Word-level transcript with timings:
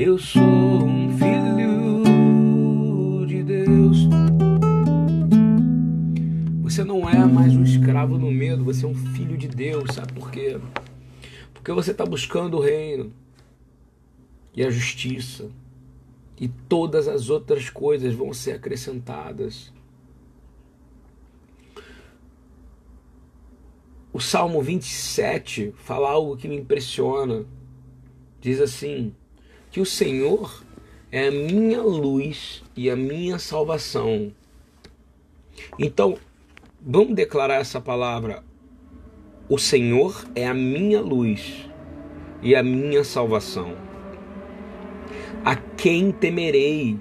Eu 0.00 0.16
sou 0.16 0.40
um 0.40 1.10
filho 1.18 2.04
de 3.26 3.42
Deus. 3.42 4.06
Você 6.62 6.84
não 6.84 7.10
é 7.10 7.26
mais 7.26 7.56
um 7.56 7.64
escravo 7.64 8.16
no 8.16 8.30
medo, 8.30 8.62
você 8.62 8.84
é 8.84 8.88
um 8.88 8.94
filho 8.94 9.36
de 9.36 9.48
Deus. 9.48 9.92
Sabe 9.92 10.12
por 10.12 10.30
quê? 10.30 10.60
Porque 11.52 11.72
você 11.72 11.90
está 11.90 12.06
buscando 12.06 12.58
o 12.58 12.60
reino 12.60 13.12
e 14.54 14.62
a 14.62 14.70
justiça, 14.70 15.50
e 16.40 16.46
todas 16.46 17.08
as 17.08 17.28
outras 17.28 17.68
coisas 17.68 18.14
vão 18.14 18.32
ser 18.32 18.52
acrescentadas. 18.52 19.72
O 24.12 24.20
Salmo 24.20 24.62
27 24.62 25.74
fala 25.76 26.08
algo 26.08 26.36
que 26.36 26.46
me 26.46 26.56
impressiona. 26.56 27.44
Diz 28.40 28.60
assim: 28.60 29.12
que 29.78 29.82
o 29.82 29.86
Senhor 29.86 30.64
é 31.12 31.28
a 31.28 31.30
minha 31.30 31.80
luz 31.80 32.64
e 32.76 32.90
a 32.90 32.96
minha 32.96 33.38
salvação. 33.38 34.32
Então, 35.78 36.18
vamos 36.84 37.14
declarar 37.14 37.60
essa 37.60 37.80
palavra. 37.80 38.42
O 39.48 39.56
Senhor 39.56 40.26
é 40.34 40.48
a 40.48 40.52
minha 40.52 41.00
luz 41.00 41.70
e 42.42 42.56
a 42.56 42.62
minha 42.64 43.04
salvação. 43.04 43.76
A 45.44 45.54
quem 45.54 46.10
temerei? 46.10 46.98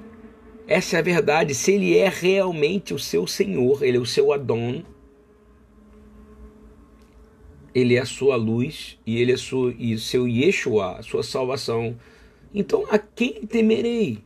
Essa 0.68 0.98
é 0.98 0.99
a 0.99 1.02
verdade. 1.02 1.55
Se 1.55 1.71
Ele 1.71 1.98
é 1.98 2.09
realmente 2.09 2.94
o 2.94 2.99
seu 2.99 3.26
Senhor, 3.26 3.82
Ele 3.82 3.98
é 3.98 3.99
o 3.99 4.05
seu 4.05 4.32
Adão, 4.32 4.85
ele 7.73 7.96
é 7.96 7.99
a 7.99 8.05
sua 8.05 8.35
luz 8.35 8.98
e 9.05 9.21
ele 9.21 9.32
é 9.32 9.35
e 9.77 9.98
seu 9.99 10.27
Yeshua, 10.27 10.98
a 10.98 11.04
sua 11.04 11.21
salvação. 11.21 11.96
Então 12.53 12.85
a 12.89 12.97
quem 12.97 13.45
temerei? 13.45 14.19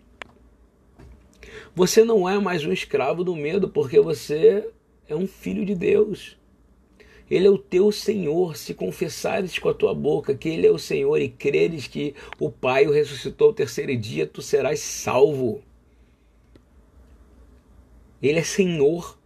Você 1.73 2.03
não 2.03 2.27
é 2.27 2.37
mais 2.39 2.65
um 2.65 2.71
escravo 2.71 3.23
do 3.23 3.35
medo, 3.35 3.69
porque 3.69 3.99
você 3.99 4.69
é 5.07 5.15
um 5.15 5.27
filho 5.27 5.65
de 5.65 5.73
Deus. 5.73 6.37
Ele 7.29 7.47
é 7.47 7.49
o 7.49 7.57
teu 7.57 7.91
Senhor. 7.93 8.57
Se 8.57 8.73
confessares 8.73 9.57
com 9.57 9.69
a 9.69 9.73
tua 9.73 9.93
boca 9.93 10.35
que 10.35 10.49
Ele 10.49 10.67
é 10.67 10.71
o 10.71 10.77
Senhor 10.77 11.17
e 11.21 11.29
creres 11.29 11.87
que 11.87 12.13
o 12.37 12.51
Pai 12.51 12.85
o 12.85 12.91
ressuscitou 12.91 13.47
ao 13.47 13.53
terceiro 13.53 13.95
dia, 13.95 14.27
tu 14.27 14.41
serás 14.41 14.81
salvo. 14.81 15.61
Ele 18.21 18.39
é 18.39 18.43
Senhor. 18.43 19.17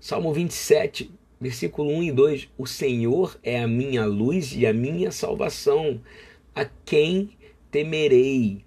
Salmo 0.00 0.32
27, 0.32 1.10
versículo 1.40 1.90
1 1.90 2.02
e 2.04 2.12
2: 2.12 2.48
O 2.56 2.66
Senhor 2.66 3.36
é 3.42 3.60
a 3.60 3.66
minha 3.66 4.06
luz 4.06 4.54
e 4.54 4.64
a 4.64 4.72
minha 4.72 5.10
salvação, 5.10 6.00
a 6.54 6.64
quem 6.64 7.30
temerei. 7.70 8.64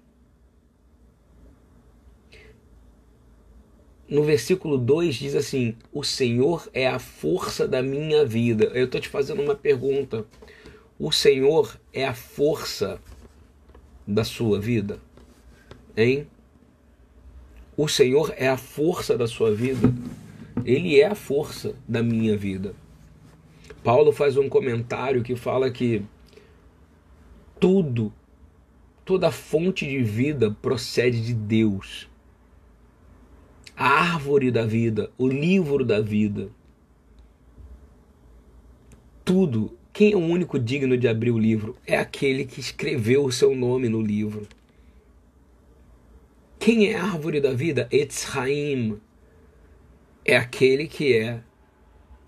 No 4.08 4.24
versículo 4.24 4.76
2 4.76 5.14
diz 5.14 5.34
assim: 5.34 5.76
O 5.92 6.02
Senhor 6.02 6.68
é 6.72 6.86
a 6.86 6.98
força 6.98 7.68
da 7.68 7.82
minha 7.82 8.24
vida. 8.24 8.64
Eu 8.74 8.86
estou 8.86 9.00
te 9.00 9.08
fazendo 9.08 9.42
uma 9.42 9.54
pergunta. 9.54 10.26
O 10.98 11.12
Senhor 11.12 11.78
é 11.92 12.04
a 12.04 12.12
força 12.12 13.00
da 14.06 14.24
sua 14.24 14.60
vida? 14.60 14.98
Hein? 15.96 16.26
O 17.76 17.88
Senhor 17.88 18.34
é 18.36 18.48
a 18.48 18.56
força 18.56 19.16
da 19.16 19.26
sua 19.26 19.54
vida? 19.54 19.92
Ele 20.64 21.00
é 21.00 21.06
a 21.06 21.14
força 21.14 21.74
da 21.88 22.02
minha 22.02 22.36
vida. 22.36 22.74
Paulo 23.82 24.12
faz 24.12 24.36
um 24.36 24.48
comentário 24.48 25.22
que 25.22 25.34
fala 25.34 25.70
que 25.70 26.04
tudo, 27.58 28.12
toda 29.10 29.32
fonte 29.32 29.84
de 29.84 30.00
vida 30.04 30.56
procede 30.62 31.20
de 31.20 31.34
Deus. 31.34 32.08
A 33.76 33.88
árvore 33.88 34.52
da 34.52 34.64
vida, 34.64 35.10
o 35.18 35.26
livro 35.26 35.84
da 35.84 36.00
vida. 36.00 36.48
Tudo. 39.24 39.76
Quem 39.92 40.12
é 40.12 40.16
o 40.16 40.20
único 40.20 40.60
digno 40.60 40.96
de 40.96 41.08
abrir 41.08 41.32
o 41.32 41.38
livro? 41.40 41.76
É 41.84 41.98
aquele 41.98 42.44
que 42.44 42.60
escreveu 42.60 43.24
o 43.24 43.32
seu 43.32 43.52
nome 43.52 43.88
no 43.88 44.00
livro. 44.00 44.46
Quem 46.60 46.86
é 46.86 46.94
a 46.94 47.02
árvore 47.02 47.40
da 47.40 47.52
vida? 47.52 47.88
Etzraim 47.90 49.00
é 50.24 50.36
aquele 50.36 50.86
que 50.86 51.16
é 51.16 51.42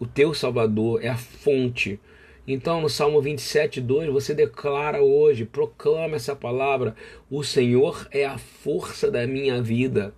o 0.00 0.06
teu 0.06 0.34
Salvador, 0.34 1.00
é 1.00 1.10
a 1.10 1.16
fonte. 1.16 2.00
Então, 2.46 2.80
no 2.80 2.88
Salmo 2.88 3.22
27, 3.22 3.80
2, 3.80 4.12
você 4.12 4.34
declara 4.34 5.00
hoje, 5.00 5.44
proclama 5.44 6.16
essa 6.16 6.34
palavra: 6.34 6.96
O 7.30 7.44
Senhor 7.44 8.08
é 8.10 8.24
a 8.24 8.36
força 8.36 9.10
da 9.10 9.26
minha 9.26 9.62
vida. 9.62 10.12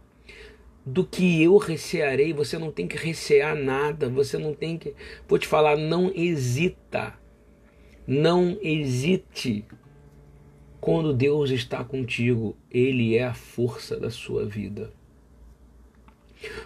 Do 0.86 1.04
que 1.04 1.42
eu 1.42 1.56
recearei, 1.56 2.32
você 2.32 2.58
não 2.58 2.70
tem 2.70 2.86
que 2.86 2.96
recear 2.96 3.54
nada, 3.54 4.08
você 4.08 4.38
não 4.38 4.54
tem 4.54 4.78
que. 4.78 4.94
Vou 5.28 5.38
te 5.38 5.46
falar, 5.46 5.76
não 5.76 6.10
hesita. 6.14 7.14
Não 8.06 8.58
hesite. 8.62 9.64
Quando 10.80 11.14
Deus 11.14 11.50
está 11.50 11.82
contigo, 11.84 12.56
Ele 12.70 13.16
é 13.16 13.24
a 13.24 13.34
força 13.34 13.98
da 13.98 14.10
sua 14.10 14.44
vida. 14.44 14.92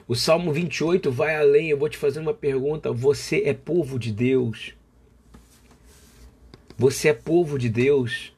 O 0.07 0.15
Salmo 0.15 0.53
28 0.53 1.11
vai 1.11 1.37
além. 1.37 1.71
Eu 1.71 1.79
vou 1.79 1.89
te 1.89 1.97
fazer 1.97 2.19
uma 2.19 2.35
pergunta. 2.35 2.93
Você 2.93 3.43
é 3.45 3.55
povo 3.55 3.99
de 3.99 4.13
Deus? 4.13 4.78
Você 6.81 7.09
é 7.09 7.13
povo 7.13 7.59
de 7.59 7.69
Deus? 7.69 8.33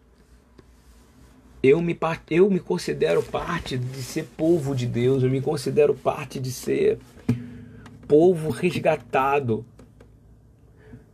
Eu 1.63 1.83
me, 1.83 1.95
eu 2.31 2.49
me 2.49 2.59
considero 2.59 3.23
parte 3.23 3.77
de 3.77 4.03
ser 4.03 4.25
povo 4.35 4.75
de 4.75 4.87
Deus. 4.87 5.23
Eu 5.23 5.29
me 5.29 5.43
considero 5.43 5.95
parte 5.95 6.41
de 6.41 6.51
ser 6.51 6.99
povo 8.09 8.49
resgatado. 8.49 9.63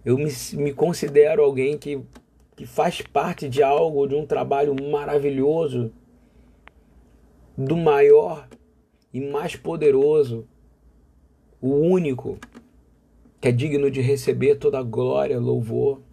Eu 0.04 0.16
me, 0.16 0.30
me 0.52 0.72
considero 0.72 1.42
alguém 1.42 1.76
que, 1.76 2.00
que 2.54 2.64
faz 2.64 3.02
parte 3.02 3.48
de 3.48 3.60
algo, 3.60 4.06
de 4.06 4.14
um 4.14 4.24
trabalho 4.24 4.76
maravilhoso, 4.88 5.92
do 7.58 7.76
maior 7.76 8.48
e 9.12 9.20
mais 9.20 9.56
poderoso, 9.56 10.46
o 11.60 11.74
único 11.74 12.38
que 13.40 13.48
é 13.48 13.52
digno 13.52 13.90
de 13.90 14.00
receber 14.00 14.58
toda 14.58 14.78
a 14.78 14.84
glória, 14.84 15.40
louvor. 15.40 16.05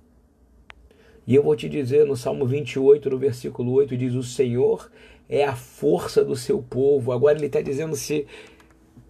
E 1.25 1.35
eu 1.35 1.43
vou 1.43 1.55
te 1.55 1.69
dizer 1.69 2.05
no 2.05 2.17
Salmo 2.17 2.45
28, 2.45 3.09
no 3.09 3.17
versículo 3.17 3.71
8, 3.71 3.95
diz: 3.95 4.13
O 4.13 4.23
Senhor 4.23 4.91
é 5.29 5.45
a 5.45 5.55
força 5.55 6.23
do 6.23 6.35
seu 6.35 6.61
povo. 6.61 7.11
Agora 7.11 7.37
ele 7.37 7.47
está 7.47 7.61
dizendo 7.61 7.95
se. 7.95 8.27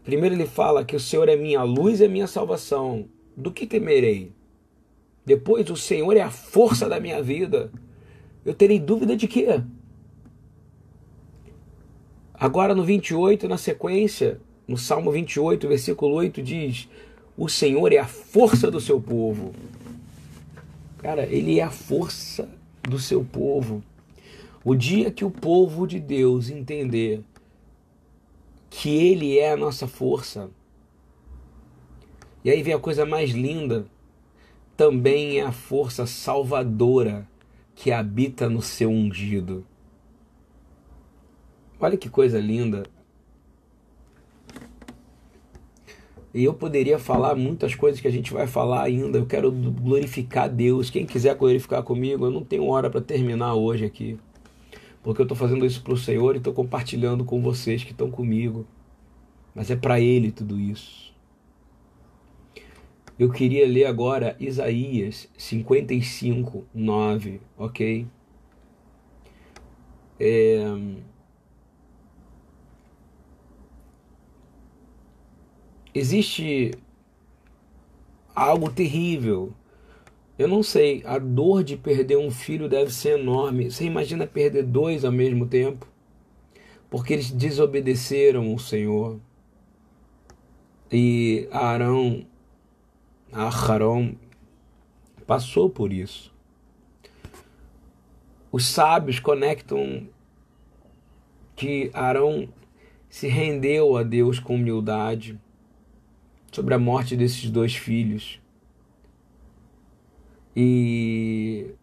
Primeiro 0.04 0.36
ele 0.36 0.46
fala 0.46 0.84
que 0.84 0.96
o 0.96 1.00
Senhor 1.00 1.28
é 1.28 1.36
minha 1.36 1.64
luz 1.64 2.02
e 2.02 2.08
minha 2.08 2.28
salvação. 2.28 3.06
Do 3.36 3.52
que 3.52 3.66
temerei? 3.66 4.32
Depois, 5.26 5.70
o 5.70 5.76
Senhor 5.76 6.16
é 6.16 6.22
a 6.22 6.30
força 6.30 6.88
da 6.88 7.00
minha 7.00 7.22
vida. 7.22 7.72
Eu 8.46 8.54
terei 8.54 8.80
dúvida 8.80 9.16
de 9.16 9.28
quê? 9.28 9.62
Agora 12.34 12.76
no 12.76 12.84
28, 12.84 13.48
na 13.48 13.58
sequência, 13.58 14.40
no 14.68 14.78
Salmo 14.78 15.12
28, 15.12 15.68
versículo 15.68 16.14
8, 16.16 16.42
diz: 16.44 16.90
O 17.38 17.48
Senhor 17.48 17.92
é 17.94 17.98
a 17.98 18.06
força 18.06 18.70
do 18.70 18.82
seu 18.82 19.00
povo. 19.00 19.54
Cara, 21.04 21.26
Ele 21.26 21.60
é 21.60 21.64
a 21.64 21.70
força 21.70 22.50
do 22.82 22.98
seu 22.98 23.26
povo. 23.26 23.84
O 24.64 24.74
dia 24.74 25.12
que 25.12 25.26
o 25.26 25.30
povo 25.30 25.86
de 25.86 26.00
Deus 26.00 26.50
entender 26.50 27.22
que 28.70 28.90
Ele 28.90 29.38
é 29.38 29.52
a 29.52 29.58
nossa 29.58 29.86
força, 29.86 30.50
e 32.42 32.50
aí 32.50 32.64
vem 32.64 32.74
a 32.74 32.80
coisa 32.80 33.06
mais 33.06 33.32
linda, 33.32 33.86
também 34.78 35.40
é 35.40 35.44
a 35.44 35.52
força 35.52 36.06
salvadora 36.06 37.28
que 37.76 37.92
habita 37.92 38.50
no 38.50 38.62
seu 38.62 38.90
ungido. 38.90 39.66
Olha 41.82 41.98
que 41.98 42.10
coisa 42.10 42.40
linda. 42.40 42.84
E 46.34 46.44
eu 46.44 46.54
poderia 46.54 46.98
falar 46.98 47.36
muitas 47.36 47.76
coisas 47.76 48.02
que 48.02 48.08
a 48.08 48.12
gente 48.12 48.34
vai 48.34 48.48
falar 48.48 48.82
ainda. 48.82 49.20
Eu 49.20 49.26
quero 49.26 49.52
glorificar 49.52 50.50
Deus. 50.50 50.90
Quem 50.90 51.06
quiser 51.06 51.36
glorificar 51.36 51.84
comigo, 51.84 52.26
eu 52.26 52.32
não 52.32 52.44
tenho 52.44 52.66
hora 52.68 52.90
para 52.90 53.02
terminar 53.02 53.54
hoje 53.54 53.86
aqui. 53.86 54.18
Porque 55.04 55.22
eu 55.22 55.26
estou 55.26 55.38
fazendo 55.38 55.66
isso 55.66 55.84
para 55.84 55.94
o 55.94 55.98
Senhor 55.98 56.34
e 56.34 56.40
estou 56.40 56.54
compartilhando 56.54 57.24
com 57.24 57.40
vocês 57.42 57.84
que 57.84 57.92
estão 57.92 58.10
comigo. 58.10 58.66
Mas 59.54 59.70
é 59.70 59.76
para 59.76 60.00
Ele 60.00 60.32
tudo 60.32 60.60
isso. 60.60 61.14
Eu 63.20 63.30
queria 63.30 63.68
ler 63.68 63.86
agora 63.86 64.36
Isaías 64.40 65.30
55, 65.38 66.66
9, 66.74 67.42
ok? 67.60 68.08
É 70.20 70.66
existe 75.94 76.72
algo 78.36 78.72
terrível. 78.72 79.54
Eu 80.38 80.48
não 80.48 80.64
sei, 80.64 81.04
a 81.06 81.20
dor 81.20 81.64
de 81.64 81.78
perder 81.78 82.18
um 82.18 82.32
filho 82.32 82.68
deve 82.68 82.92
ser 82.92 83.20
enorme. 83.20 83.70
Você 83.70 83.86
imagina 83.86 84.26
perder 84.26 84.64
dois 84.64 85.06
ao 85.06 85.12
mesmo 85.12 85.46
tempo? 85.46 85.88
porque 86.94 87.12
eles 87.12 87.32
desobedeceram 87.32 88.54
o 88.54 88.60
Senhor. 88.60 89.20
E 90.92 91.48
Arão, 91.52 92.24
Aharon, 93.32 94.14
passou 95.26 95.72
por 95.72 95.92
isso. 95.92 96.32
Os 98.52 98.68
sábios 98.68 99.20
conectam 99.20 100.08
que 101.56 101.90
Arão 101.96 102.48
se 103.10 103.28
rendeu 103.28 103.98
a 103.98 104.04
Deus 104.04 104.38
com 104.38 104.54
humildade 104.54 105.42
sobre 106.54 106.74
a 106.74 106.80
morte 106.80 107.16
desses 107.16 107.50
dois 107.50 107.76
filhos. 107.76 108.40
E 110.56 111.74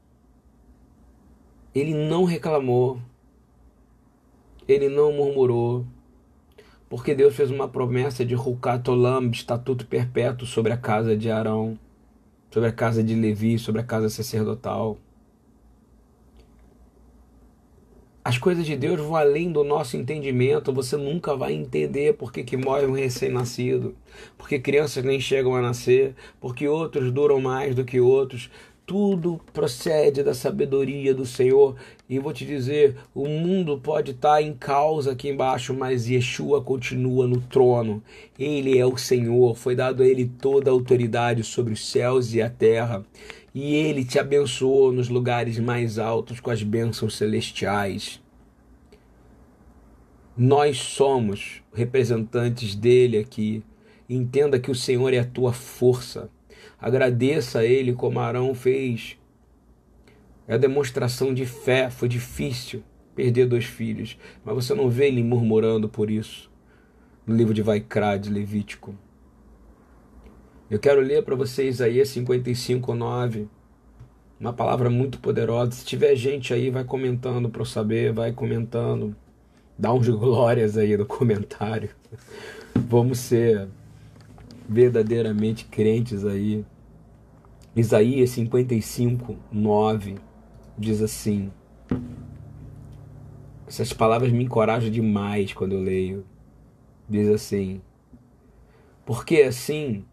ele 1.75 1.93
não 1.93 2.25
reclamou, 2.25 3.00
ele 4.69 4.88
não 4.88 5.12
murmurou, 5.12 5.84
porque 6.88 7.14
Deus 7.14 7.34
fez 7.34 7.50
uma 7.50 7.69
promessa 7.69 8.25
de 8.25 8.34
Rukatolam, 8.34 9.31
estatuto 9.31 9.87
perpétuo 9.87 10.46
sobre 10.46 10.73
a 10.73 10.76
casa 10.76 11.16
de 11.16 11.31
Arão, 11.31 11.76
sobre 12.50 12.69
a 12.69 12.73
casa 12.73 13.02
de 13.02 13.14
Levi, 13.14 13.58
sobre 13.58 13.81
a 13.81 13.84
casa 13.84 14.08
sacerdotal. 14.08 14.99
As 18.22 18.37
coisas 18.37 18.67
de 18.67 18.76
Deus 18.76 19.00
vão 19.00 19.17
além 19.17 19.50
do 19.50 19.64
nosso 19.64 19.96
entendimento. 19.96 20.75
Você 20.75 20.94
nunca 20.94 21.34
vai 21.34 21.55
entender 21.55 22.12
por 22.12 22.31
que, 22.31 22.44
que 22.44 22.55
morre 22.55 22.84
um 22.84 22.93
recém-nascido, 22.93 23.94
porque 24.37 24.58
crianças 24.58 25.02
nem 25.02 25.19
chegam 25.19 25.56
a 25.56 25.62
nascer, 25.62 26.14
porque 26.38 26.69
outros 26.69 27.11
duram 27.11 27.40
mais 27.40 27.75
do 27.75 27.82
que 27.82 27.99
outros. 27.99 28.50
Tudo 28.84 29.40
procede 29.55 30.22
da 30.22 30.34
sabedoria 30.34 31.14
do 31.14 31.25
Senhor. 31.25 31.76
E 32.11 32.19
vou 32.19 32.32
te 32.32 32.44
dizer: 32.44 32.96
o 33.14 33.26
mundo 33.26 33.78
pode 33.78 34.11
estar 34.11 34.43
em 34.43 34.52
causa 34.52 35.12
aqui 35.12 35.31
embaixo, 35.31 35.73
mas 35.73 36.06
Yeshua 36.06 36.61
continua 36.61 37.26
no 37.26 37.40
trono. 37.40 38.02
Ele 38.38 38.76
é 38.76 38.84
o 38.84 38.99
Senhor. 38.99 39.56
Foi 39.56 39.75
dado 39.75 40.02
a 40.02 40.06
ele 40.06 40.31
toda 40.40 40.69
a 40.69 40.75
autoridade 40.75 41.43
sobre 41.43 41.73
os 41.73 41.88
céus 41.88 42.34
e 42.34 42.43
a 42.43 42.50
terra 42.50 43.02
e 43.55 43.75
ele 43.75 44.05
te 44.05 44.19
abençoou 44.19 44.93
nos 44.93 45.08
lugares 45.08 45.58
mais 45.58 45.99
altos 45.99 46.38
com 46.41 46.50
as 46.50 46.62
bênçãos 46.62 47.17
celestiais. 47.17 48.23
Nós 50.37 50.79
somos 50.79 51.62
representantes 51.73 52.75
dele 52.75 53.19
aqui. 53.19 53.62
Entenda 54.08 54.58
que 54.58 54.70
o 54.70 54.75
Senhor 54.75 55.12
é 55.12 55.19
a 55.19 55.25
tua 55.25 55.52
força. 55.52 56.31
Agradeça 56.81 57.61
a 57.61 57.64
ele 57.64 57.93
como 57.93 58.20
Arão 58.20 58.55
fez. 58.55 59.19
É 60.49 60.55
a 60.55 60.58
demonstração 60.58 61.35
de 61.35 61.44
fé. 61.44 61.91
Foi 61.91 62.08
difícil 62.08 62.82
perder 63.14 63.47
dois 63.47 63.64
filhos, 63.64 64.17
mas 64.44 64.55
você 64.55 64.75
não 64.75 64.88
vê 64.88 65.08
ele 65.08 65.23
murmurando 65.23 65.88
por 65.88 66.11
isso. 66.11 66.50
No 67.26 67.37
livro 67.37 67.52
de 67.52 67.61
Vaikra, 67.61 68.17
de 68.17 68.31
Levítico. 68.31 68.94
Eu 70.70 70.78
quero 70.78 71.00
ler 71.00 71.25
para 71.25 71.34
vocês 71.34 71.81
aí 71.81 72.06
55, 72.06 72.94
9. 72.94 73.49
Uma 74.38 74.52
palavra 74.52 74.88
muito 74.88 75.19
poderosa. 75.19 75.72
Se 75.72 75.84
tiver 75.84 76.14
gente 76.14 76.55
aí, 76.55 76.70
vai 76.70 76.84
comentando 76.84 77.50
para 77.50 77.62
eu 77.62 77.67
saber, 77.67 78.12
vai 78.12 78.31
comentando. 78.31 79.17
Dá 79.76 79.93
uns 79.93 80.08
glórias 80.08 80.78
aí 80.78 80.96
no 80.96 81.05
comentário. 81.05 81.90
Vamos 82.88 83.19
ser 83.19 83.67
verdadeiramente 84.69 85.64
crentes 85.64 86.25
aí. 86.25 86.64
Isaías 87.75 88.31
55, 88.31 89.37
9 89.50 90.19
diz 90.78 91.02
assim. 91.02 91.50
Essas 93.66 93.93
palavras 93.93 94.31
me 94.31 94.44
encorajam 94.44 94.88
demais 94.88 95.52
quando 95.52 95.73
eu 95.73 95.81
leio. 95.81 96.25
Diz 97.08 97.28
assim: 97.28 97.81
Porque 99.05 99.43
assim 99.43 100.05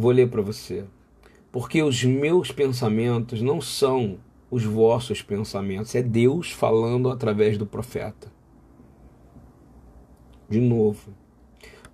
Vou 0.00 0.12
ler 0.12 0.30
para 0.30 0.40
você. 0.40 0.84
Porque 1.52 1.82
os 1.82 2.02
meus 2.02 2.50
pensamentos 2.50 3.42
não 3.42 3.60
são 3.60 4.16
os 4.50 4.64
vossos 4.64 5.20
pensamentos, 5.20 5.94
é 5.94 6.02
Deus 6.02 6.50
falando 6.50 7.10
através 7.10 7.58
do 7.58 7.66
profeta. 7.66 8.32
De 10.48 10.58
novo. 10.58 11.10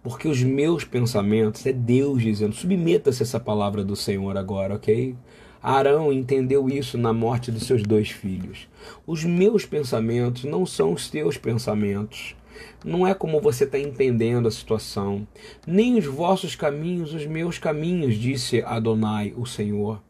Porque 0.04 0.28
os 0.28 0.40
meus 0.40 0.84
pensamentos 0.84 1.66
é 1.66 1.72
Deus 1.72 2.22
dizendo, 2.22 2.54
submeta-se 2.54 3.24
essa 3.24 3.40
palavra 3.40 3.82
do 3.82 3.96
Senhor 3.96 4.36
agora, 4.36 4.76
ok? 4.76 5.16
Arão 5.60 6.12
entendeu 6.12 6.68
isso 6.68 6.96
na 6.96 7.12
morte 7.12 7.50
de 7.50 7.58
seus 7.58 7.82
dois 7.82 8.08
filhos. 8.08 8.68
Os 9.04 9.24
meus 9.24 9.66
pensamentos 9.66 10.44
não 10.44 10.64
são 10.64 10.92
os 10.92 11.10
teus 11.10 11.36
pensamentos. 11.36 12.35
Não 12.84 13.06
é 13.06 13.14
como 13.14 13.40
você 13.40 13.64
está 13.64 13.78
entendendo 13.78 14.48
a 14.48 14.50
situação. 14.50 15.26
Nem 15.66 15.98
os 15.98 16.06
vossos 16.06 16.54
caminhos, 16.54 17.14
os 17.14 17.26
meus 17.26 17.58
caminhos, 17.58 18.16
disse 18.16 18.62
Adonai, 18.62 19.34
o 19.36 19.46
Senhor. 19.46 20.00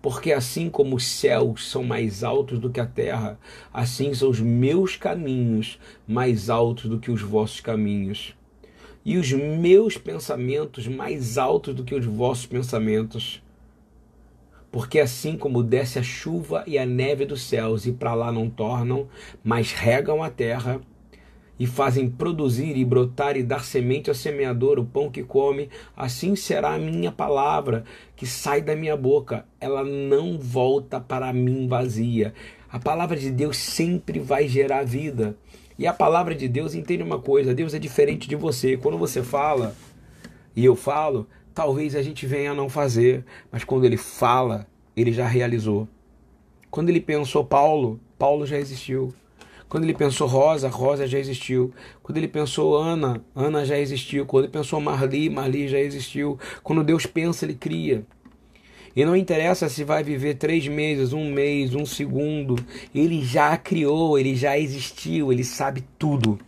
Porque 0.00 0.32
assim 0.32 0.68
como 0.68 0.96
os 0.96 1.06
céus 1.06 1.68
são 1.70 1.82
mais 1.82 2.22
altos 2.22 2.58
do 2.58 2.70
que 2.70 2.80
a 2.80 2.86
terra, 2.86 3.38
assim 3.72 4.12
são 4.14 4.30
os 4.30 4.40
meus 4.40 4.96
caminhos 4.96 5.78
mais 6.06 6.50
altos 6.50 6.88
do 6.88 6.98
que 6.98 7.10
os 7.10 7.22
vossos 7.22 7.60
caminhos. 7.60 8.34
E 9.04 9.16
os 9.16 9.32
meus 9.32 9.96
pensamentos 9.96 10.86
mais 10.86 11.36
altos 11.36 11.74
do 11.74 11.84
que 11.84 11.94
os 11.94 12.04
vossos 12.04 12.46
pensamentos. 12.46 13.42
Porque 14.70 15.00
assim 15.00 15.36
como 15.36 15.62
desce 15.62 15.98
a 15.98 16.02
chuva 16.02 16.64
e 16.66 16.78
a 16.78 16.86
neve 16.86 17.26
dos 17.26 17.42
céus 17.42 17.84
e 17.84 17.92
para 17.92 18.14
lá 18.14 18.32
não 18.32 18.48
tornam, 18.48 19.08
mas 19.44 19.72
regam 19.72 20.22
a 20.22 20.30
terra, 20.30 20.80
e 21.58 21.66
fazem 21.66 22.08
produzir 22.10 22.76
e 22.76 22.84
brotar 22.84 23.36
e 23.36 23.42
dar 23.42 23.64
semente 23.64 24.10
ao 24.10 24.14
semeador 24.14 24.78
o 24.78 24.84
pão 24.84 25.10
que 25.10 25.22
come, 25.22 25.68
assim 25.96 26.34
será 26.34 26.74
a 26.74 26.78
minha 26.78 27.12
palavra 27.12 27.84
que 28.16 28.26
sai 28.26 28.60
da 28.60 28.74
minha 28.74 28.96
boca. 28.96 29.46
Ela 29.60 29.84
não 29.84 30.38
volta 30.38 31.00
para 31.00 31.32
mim 31.32 31.68
vazia. 31.68 32.34
A 32.70 32.78
palavra 32.78 33.16
de 33.16 33.30
Deus 33.30 33.56
sempre 33.56 34.18
vai 34.18 34.48
gerar 34.48 34.84
vida. 34.84 35.36
E 35.78 35.86
a 35.86 35.92
palavra 35.92 36.34
de 36.34 36.48
Deus 36.48 36.74
entende 36.74 37.02
uma 37.02 37.18
coisa: 37.18 37.54
Deus 37.54 37.74
é 37.74 37.78
diferente 37.78 38.28
de 38.28 38.36
você. 38.36 38.76
Quando 38.76 38.98
você 38.98 39.22
fala 39.22 39.74
e 40.54 40.64
eu 40.64 40.74
falo, 40.74 41.28
talvez 41.54 41.94
a 41.94 42.02
gente 42.02 42.26
venha 42.26 42.52
a 42.52 42.54
não 42.54 42.68
fazer, 42.68 43.24
mas 43.50 43.64
quando 43.64 43.84
ele 43.84 43.96
fala, 43.96 44.66
ele 44.96 45.12
já 45.12 45.26
realizou. 45.26 45.88
Quando 46.70 46.88
ele 46.88 47.00
pensou 47.00 47.44
Paulo, 47.44 48.00
Paulo 48.18 48.46
já 48.46 48.58
existiu. 48.58 49.14
Quando 49.72 49.84
ele 49.84 49.94
pensou 49.94 50.28
Rosa, 50.28 50.68
Rosa 50.68 51.06
já 51.06 51.18
existiu. 51.18 51.72
Quando 52.02 52.18
ele 52.18 52.28
pensou 52.28 52.76
Ana, 52.76 53.24
Ana 53.34 53.64
já 53.64 53.78
existiu. 53.78 54.26
Quando 54.26 54.44
ele 54.44 54.52
pensou 54.52 54.78
Marli, 54.82 55.30
Marli 55.30 55.66
já 55.66 55.80
existiu. 55.80 56.38
Quando 56.62 56.84
Deus 56.84 57.06
pensa, 57.06 57.46
ele 57.46 57.54
cria. 57.54 58.04
E 58.94 59.02
não 59.02 59.16
interessa 59.16 59.70
se 59.70 59.82
vai 59.82 60.04
viver 60.04 60.34
três 60.34 60.68
meses, 60.68 61.14
um 61.14 61.32
mês, 61.32 61.74
um 61.74 61.86
segundo. 61.86 62.54
Ele 62.94 63.24
já 63.24 63.56
criou, 63.56 64.18
ele 64.18 64.36
já 64.36 64.58
existiu, 64.58 65.32
ele 65.32 65.42
sabe 65.42 65.82
tudo. 65.98 66.38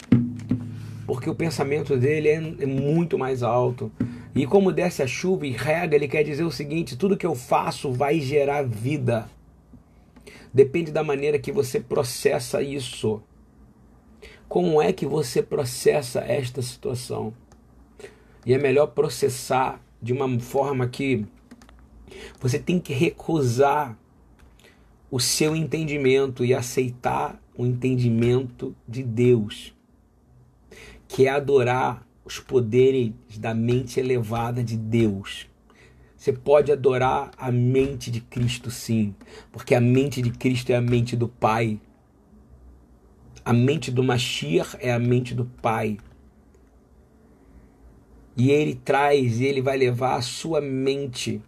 Porque 1.06 1.30
o 1.30 1.34
pensamento 1.34 1.96
dele 1.96 2.28
é, 2.28 2.34
é 2.34 2.66
muito 2.66 3.18
mais 3.18 3.42
alto. 3.42 3.90
E 4.34 4.46
como 4.46 4.70
desce 4.70 5.02
a 5.02 5.06
chuva 5.06 5.46
e 5.46 5.50
rega, 5.50 5.96
ele 5.96 6.08
quer 6.08 6.24
dizer 6.24 6.44
o 6.44 6.50
seguinte: 6.50 6.94
tudo 6.94 7.16
que 7.16 7.24
eu 7.24 7.34
faço 7.34 7.90
vai 7.90 8.20
gerar 8.20 8.64
vida. 8.64 9.30
Depende 10.54 10.92
da 10.92 11.02
maneira 11.02 11.36
que 11.36 11.50
você 11.50 11.80
processa 11.80 12.62
isso. 12.62 13.20
Como 14.48 14.80
é 14.80 14.92
que 14.92 15.04
você 15.04 15.42
processa 15.42 16.20
esta 16.20 16.62
situação? 16.62 17.34
E 18.46 18.54
é 18.54 18.58
melhor 18.58 18.86
processar 18.86 19.84
de 20.00 20.12
uma 20.12 20.38
forma 20.38 20.86
que 20.86 21.26
você 22.40 22.56
tem 22.56 22.78
que 22.78 22.92
recusar 22.92 23.98
o 25.10 25.18
seu 25.18 25.56
entendimento 25.56 26.44
e 26.44 26.54
aceitar 26.54 27.42
o 27.56 27.66
entendimento 27.66 28.76
de 28.86 29.02
Deus, 29.02 29.74
que 31.08 31.26
é 31.26 31.30
adorar 31.30 32.06
os 32.24 32.38
poderes 32.38 33.12
da 33.38 33.52
mente 33.52 33.98
elevada 33.98 34.62
de 34.62 34.76
Deus. 34.76 35.48
Você 36.24 36.32
pode 36.32 36.72
adorar 36.72 37.32
a 37.36 37.52
mente 37.52 38.10
de 38.10 38.18
Cristo, 38.18 38.70
sim, 38.70 39.14
porque 39.52 39.74
a 39.74 39.80
mente 39.80 40.22
de 40.22 40.30
Cristo 40.30 40.70
é 40.70 40.74
a 40.74 40.80
mente 40.80 41.14
do 41.14 41.28
Pai. 41.28 41.78
A 43.44 43.52
mente 43.52 43.90
do 43.90 44.02
Mashiach 44.02 44.74
é 44.80 44.90
a 44.90 44.98
mente 44.98 45.34
do 45.34 45.44
Pai. 45.44 45.98
E 48.34 48.50
ele 48.50 48.74
traz, 48.74 49.38
e 49.38 49.44
ele 49.44 49.60
vai 49.60 49.76
levar 49.76 50.16
a 50.16 50.22
sua 50.22 50.62
mente. 50.62 51.42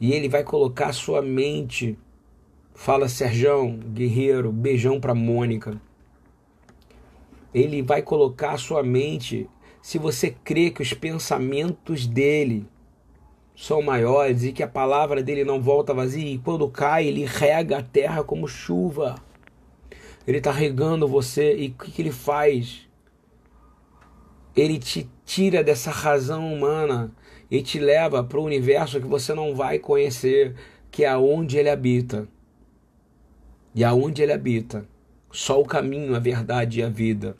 E 0.00 0.12
ele 0.12 0.28
vai 0.28 0.44
colocar 0.44 0.90
a 0.90 0.92
sua 0.92 1.20
mente. 1.20 1.98
Fala, 2.72 3.08
Serjão, 3.08 3.80
guerreiro, 3.80 4.52
beijão 4.52 5.00
para 5.00 5.12
Mônica. 5.12 5.82
Ele 7.52 7.82
vai 7.82 8.00
colocar 8.00 8.52
a 8.52 8.58
sua 8.58 8.84
mente, 8.84 9.50
se 9.82 9.98
você 9.98 10.30
crê 10.30 10.70
que 10.70 10.82
os 10.82 10.92
pensamentos 10.92 12.06
dele 12.06 12.64
são 13.56 13.80
maiores 13.80 14.44
e 14.44 14.52
que 14.52 14.62
a 14.62 14.68
palavra 14.68 15.22
dele 15.22 15.42
não 15.42 15.60
volta 15.60 15.94
vazia, 15.94 16.30
e 16.30 16.38
quando 16.38 16.68
cai, 16.68 17.06
ele 17.06 17.24
rega 17.24 17.78
a 17.78 17.82
terra 17.82 18.22
como 18.22 18.46
chuva. 18.46 19.16
Ele 20.26 20.38
está 20.38 20.52
regando 20.52 21.08
você 21.08 21.56
e 21.56 21.68
o 21.68 21.72
que, 21.72 21.90
que 21.90 22.02
ele 22.02 22.12
faz? 22.12 22.86
Ele 24.54 24.78
te 24.78 25.08
tira 25.24 25.64
dessa 25.64 25.90
razão 25.90 26.52
humana 26.52 27.10
e 27.50 27.62
te 27.62 27.78
leva 27.78 28.22
para 28.22 28.38
o 28.38 28.44
universo 28.44 29.00
que 29.00 29.06
você 29.06 29.32
não 29.32 29.54
vai 29.54 29.78
conhecer, 29.78 30.54
que 30.90 31.04
é 31.04 31.08
aonde 31.08 31.56
ele 31.56 31.70
habita. 31.70 32.28
E 33.74 33.84
aonde 33.84 34.22
ele 34.22 34.32
habita, 34.32 34.86
só 35.30 35.60
o 35.60 35.64
caminho, 35.64 36.14
a 36.14 36.18
verdade 36.18 36.80
e 36.80 36.82
a 36.82 36.88
vida. 36.88 37.36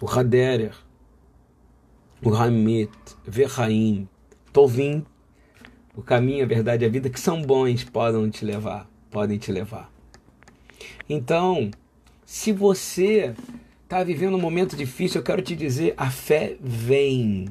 O 0.00 0.08
Haderer, 0.08 0.74
o 2.22 2.34
Hamit, 2.34 2.92
Verraim, 3.24 4.08
Tovim, 4.56 5.04
o 5.94 6.00
caminho, 6.00 6.42
a 6.42 6.48
verdade 6.48 6.82
e 6.82 6.88
a 6.88 6.88
vida, 6.88 7.10
que 7.10 7.20
são 7.20 7.42
bons, 7.42 7.84
podem 7.84 8.30
te 8.30 8.42
levar, 8.42 8.88
podem 9.10 9.36
te 9.36 9.52
levar. 9.52 9.92
Então, 11.06 11.70
se 12.24 12.52
você 12.52 13.34
está 13.84 14.02
vivendo 14.02 14.34
um 14.34 14.40
momento 14.40 14.74
difícil, 14.74 15.20
eu 15.20 15.22
quero 15.22 15.42
te 15.42 15.54
dizer, 15.54 15.92
a 15.94 16.08
fé 16.08 16.56
vem, 16.58 17.48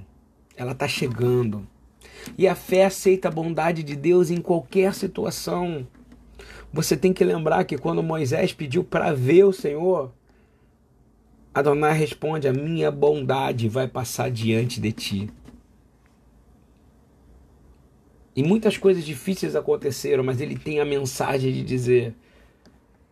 ela 0.58 0.72
está 0.72 0.88
chegando. 0.88 1.68
E 2.36 2.48
a 2.48 2.56
fé 2.56 2.86
aceita 2.86 3.28
a 3.28 3.32
bondade 3.32 3.84
de 3.84 3.96
Deus 3.96 4.32
em 4.32 4.42
qualquer 4.42 4.92
situação. 4.96 5.86
Você 6.74 6.98
tem 6.98 7.14
que 7.14 7.24
lembrar 7.24 7.66
que 7.66 7.78
quando 7.78 8.02
Moisés 8.02 8.52
pediu 8.52 8.84
para 8.84 9.14
ver 9.14 9.44
o 9.44 9.54
Senhor, 9.54 10.12
Adonai 11.54 11.96
responde: 11.96 12.48
A 12.48 12.54
minha 12.54 12.90
bondade 12.90 13.70
vai 13.70 13.88
passar 13.88 14.32
diante 14.32 14.82
de 14.82 14.92
ti. 14.92 15.30
E 18.36 18.44
muitas 18.44 18.77
coisas 18.77 19.06
difíceis 19.06 19.56
aconteceram, 19.56 20.24
mas 20.24 20.42
ele 20.42 20.58
tem 20.58 20.80
a 20.80 20.86
mensagem 20.86 21.54
de 21.54 21.63
dizer: 21.63 22.13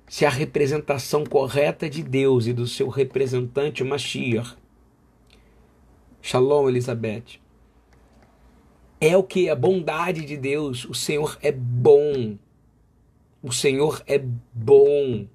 se 0.08 0.26
a 0.26 0.30
representação 0.30 1.24
correta 1.26 1.90
de 1.90 2.04
Deus 2.04 2.46
e 2.46 2.54
do 2.54 2.68
seu 2.68 2.90
representante, 2.90 3.82
o 3.82 3.86
Mashiach, 3.86 4.56
Shalom, 6.22 6.68
Elizabeth, 6.68 7.40
é 9.00 9.16
o 9.16 9.24
que? 9.24 9.50
A 9.50 9.56
bondade 9.56 10.26
de 10.26 10.38
Deus. 10.38 10.86
O 10.86 10.94
Senhor 10.94 11.38
é 11.42 11.52
bom. 11.52 12.38
O 13.42 13.52
Senhor 13.52 14.02
é 14.08 14.18
bom 14.54 15.28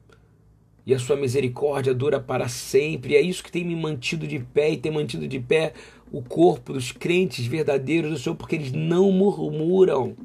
e 0.89 0.95
a 0.95 0.99
sua 0.99 1.17
misericórdia 1.17 1.93
dura 1.93 2.19
para 2.19 2.49
sempre. 2.49 3.13
E 3.13 3.17
é 3.17 3.21
isso 3.21 3.45
que 3.45 3.53
tem 3.53 3.63
me 3.63 3.77
mantido 3.77 4.27
de 4.27 4.39
pé 4.39 4.71
e 4.71 4.79
tem 4.79 4.91
mantido 4.91 5.29
de 5.29 5.39
pé 5.39 5.75
o 6.13 6.23
corpo 6.23 6.73
dos 6.73 6.93
crentes 6.93 7.47
verdadeiros 7.47 8.11
do 8.11 8.19
Senhor, 8.19 8.37
porque 8.37 8.57
eles 8.57 8.73
não 8.73 9.11
murmuram. 9.13 10.17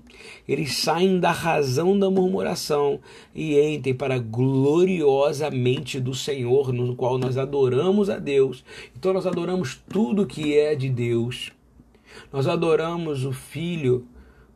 Eles 0.48 0.76
saem 0.78 1.20
da 1.20 1.32
razão 1.32 1.98
da 1.98 2.10
murmuração 2.10 3.00
e 3.34 3.60
entrem 3.60 3.94
para 3.94 4.16
a 4.16 4.20
gloriosa 4.20 5.50
mente 5.50 6.00
do 6.00 6.14
Senhor, 6.14 6.72
no 6.72 6.96
qual 6.96 7.18
nós 7.18 7.38
adoramos 7.38 8.10
a 8.10 8.18
Deus. 8.18 8.64
Então 8.98 9.14
nós 9.14 9.28
adoramos 9.28 9.82
tudo 9.90 10.26
que 10.26 10.58
é 10.58 10.76
de 10.76 10.90
Deus. 10.90 11.52
Nós 12.32 12.48
adoramos 12.48 13.26
o 13.26 13.32
Filho 13.32 14.08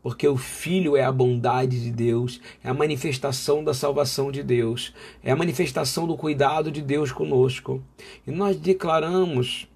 porque 0.07 0.25
o 0.25 0.37
Filho 0.37 0.95
é 0.95 1.03
a 1.03 1.11
bondade 1.11 1.83
de 1.83 1.91
Deus, 1.91 2.39
é 2.63 2.69
a 2.69 2.73
manifestação 2.73 3.61
da 3.61 3.73
salvação 3.73 4.31
de 4.31 4.41
Deus, 4.41 4.93
é 5.21 5.31
a 5.31 5.35
manifestação 5.35 6.07
do 6.07 6.15
cuidado 6.15 6.71
de 6.71 6.81
Deus 6.81 7.11
conosco. 7.11 7.83
E 8.25 8.31
nós 8.31 8.55
declaramos 8.55 9.67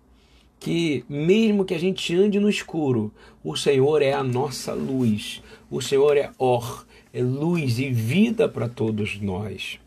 que, 0.61 1.03
mesmo 1.09 1.65
que 1.65 1.73
a 1.73 1.79
gente 1.79 2.15
ande 2.15 2.39
no 2.39 2.47
escuro, 2.47 3.11
o 3.43 3.55
Senhor 3.55 4.03
é 4.03 4.13
a 4.13 4.23
nossa 4.23 4.73
luz, 4.73 5.41
o 5.71 5.81
Senhor 5.81 6.15
é 6.15 6.29
or, 6.37 6.85
é 7.11 7.21
luz 7.21 7.79
e 7.79 7.89
vida 7.89 8.47
para 8.47 8.69
todos 8.69 9.19
nós. 9.19 9.79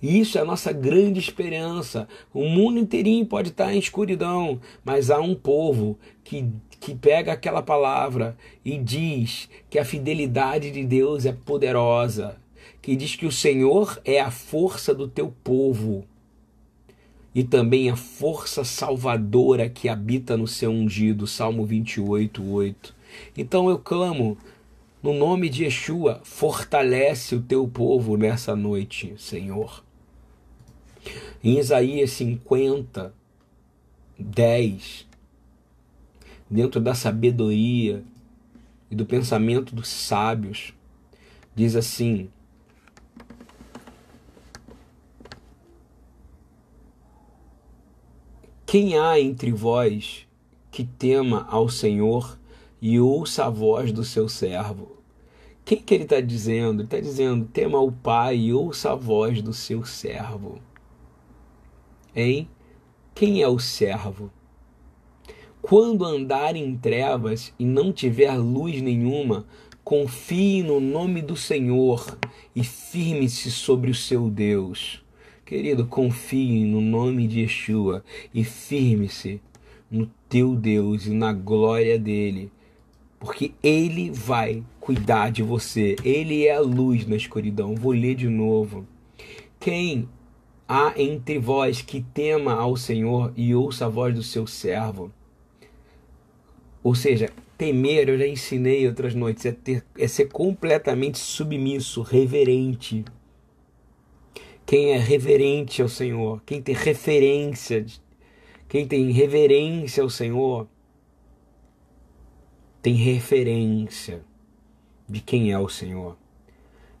E 0.00 0.18
isso 0.18 0.38
é 0.38 0.40
a 0.40 0.44
nossa 0.44 0.72
grande 0.72 1.20
esperança. 1.20 2.08
O 2.32 2.48
mundo 2.48 2.78
inteirinho 2.78 3.26
pode 3.26 3.50
estar 3.50 3.74
em 3.74 3.78
escuridão, 3.78 4.58
mas 4.82 5.10
há 5.10 5.20
um 5.20 5.34
povo 5.34 5.98
que 6.24 6.50
que 6.78 6.94
pega 6.94 7.32
aquela 7.32 7.62
palavra 7.62 8.36
e 8.64 8.78
diz 8.78 9.48
que 9.68 9.78
a 9.78 9.84
fidelidade 9.84 10.70
de 10.70 10.84
Deus 10.84 11.24
é 11.24 11.32
poderosa, 11.32 12.36
que 12.82 12.94
diz 12.94 13.16
que 13.16 13.26
o 13.26 13.32
Senhor 13.32 14.00
é 14.04 14.20
a 14.20 14.30
força 14.30 14.94
do 14.94 15.08
teu 15.08 15.34
povo 15.42 16.06
e 17.36 17.44
também 17.44 17.90
a 17.90 17.96
força 17.96 18.64
salvadora 18.64 19.68
que 19.68 19.90
habita 19.90 20.38
no 20.38 20.48
seu 20.48 20.70
ungido, 20.70 21.26
Salmo 21.26 21.66
28, 21.66 22.42
8. 22.42 22.94
Então 23.36 23.68
eu 23.68 23.78
clamo, 23.78 24.38
no 25.02 25.12
nome 25.12 25.50
de 25.50 25.64
Yeshua, 25.64 26.22
fortalece 26.24 27.34
o 27.34 27.42
teu 27.42 27.68
povo 27.68 28.16
nessa 28.16 28.56
noite, 28.56 29.14
Senhor. 29.18 29.84
Em 31.44 31.58
Isaías 31.58 32.12
50, 32.12 33.12
10, 34.18 35.06
dentro 36.48 36.80
da 36.80 36.94
sabedoria 36.94 38.02
e 38.90 38.96
do 38.96 39.04
pensamento 39.04 39.74
dos 39.74 39.88
sábios. 39.88 40.72
Diz 41.54 41.76
assim: 41.76 42.30
Quem 48.78 48.98
há 48.98 49.18
entre 49.18 49.50
vós 49.52 50.26
que 50.70 50.84
tema 50.84 51.46
ao 51.48 51.66
Senhor 51.66 52.38
e 52.78 53.00
ouça 53.00 53.46
a 53.46 53.48
voz 53.48 53.90
do 53.90 54.04
seu 54.04 54.28
servo? 54.28 54.98
Quem 55.64 55.78
que 55.78 55.94
ele 55.94 56.02
está 56.02 56.20
dizendo? 56.20 56.80
Ele 56.80 56.86
está 56.86 57.00
dizendo: 57.00 57.46
tema 57.46 57.80
o 57.80 57.90
Pai 57.90 58.36
e 58.36 58.52
ouça 58.52 58.92
a 58.92 58.94
voz 58.94 59.40
do 59.40 59.54
seu 59.54 59.82
servo. 59.86 60.58
Hein? 62.14 62.50
Quem 63.14 63.40
é 63.40 63.48
o 63.48 63.58
servo? 63.58 64.30
Quando 65.62 66.04
andar 66.04 66.54
em 66.54 66.76
trevas 66.76 67.54
e 67.58 67.64
não 67.64 67.94
tiver 67.94 68.36
luz 68.36 68.82
nenhuma, 68.82 69.46
confie 69.82 70.62
no 70.62 70.80
nome 70.80 71.22
do 71.22 71.34
Senhor 71.34 72.18
e 72.54 72.62
firme-se 72.62 73.50
sobre 73.50 73.90
o 73.90 73.94
seu 73.94 74.28
Deus. 74.28 75.05
Querido, 75.46 75.86
confie 75.86 76.64
no 76.64 76.80
nome 76.80 77.28
de 77.28 77.42
Yeshua 77.42 78.02
e 78.34 78.42
firme-se 78.42 79.40
no 79.88 80.10
teu 80.28 80.56
Deus 80.56 81.06
e 81.06 81.10
na 81.10 81.32
glória 81.32 81.96
dele, 81.96 82.50
porque 83.20 83.52
ele 83.62 84.10
vai 84.10 84.64
cuidar 84.80 85.30
de 85.30 85.44
você. 85.44 85.94
Ele 86.02 86.44
é 86.44 86.56
a 86.56 86.60
luz 86.60 87.06
na 87.06 87.14
escuridão. 87.14 87.76
Vou 87.76 87.92
ler 87.92 88.16
de 88.16 88.28
novo. 88.28 88.84
Quem 89.60 90.08
há 90.68 90.92
entre 90.96 91.38
vós 91.38 91.80
que 91.80 92.04
tema 92.12 92.54
ao 92.54 92.76
Senhor 92.76 93.32
e 93.36 93.54
ouça 93.54 93.86
a 93.86 93.88
voz 93.88 94.16
do 94.16 94.24
seu 94.24 94.48
servo? 94.48 95.12
Ou 96.82 96.96
seja, 96.96 97.30
temer, 97.56 98.08
eu 98.08 98.18
já 98.18 98.26
ensinei 98.26 98.84
outras 98.88 99.14
noites, 99.14 99.46
é, 99.46 99.52
ter, 99.52 99.84
é 99.96 100.08
ser 100.08 100.26
completamente 100.26 101.18
submisso, 101.20 102.02
reverente. 102.02 103.04
Quem 104.66 104.90
é 104.90 104.98
reverente 104.98 105.80
ao 105.80 105.88
Senhor, 105.88 106.42
quem 106.44 106.60
tem 106.60 106.74
referência, 106.74 107.86
quem 108.68 108.84
tem 108.84 109.12
reverência 109.12 110.02
ao 110.02 110.10
Senhor, 110.10 110.66
tem 112.82 112.94
referência 112.94 114.24
de 115.08 115.20
quem 115.20 115.52
é 115.52 115.58
o 115.58 115.68
Senhor. 115.68 116.18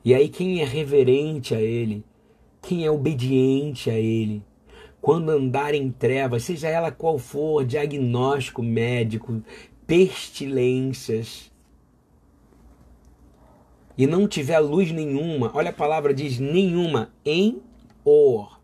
E 0.04 0.14
aí, 0.14 0.28
quem 0.28 0.60
é 0.60 0.64
reverente 0.64 1.56
a 1.56 1.60
Ele, 1.60 2.04
quem 2.62 2.84
é 2.86 2.90
obediente 2.90 3.90
a 3.90 3.98
Ele, 3.98 4.44
quando 5.00 5.30
andar 5.30 5.74
em 5.74 5.90
trevas, 5.90 6.44
seja 6.44 6.68
ela 6.68 6.92
qual 6.92 7.18
for, 7.18 7.64
diagnóstico 7.64 8.62
médico, 8.62 9.42
pestilências 9.84 11.50
e 13.96 14.06
não 14.06 14.28
tiver 14.28 14.58
luz 14.58 14.92
nenhuma, 14.92 15.50
olha 15.54 15.70
a 15.70 15.72
palavra 15.72 16.12
diz 16.12 16.38
nenhuma, 16.38 17.10
em 17.24 17.60
or, 18.04 18.60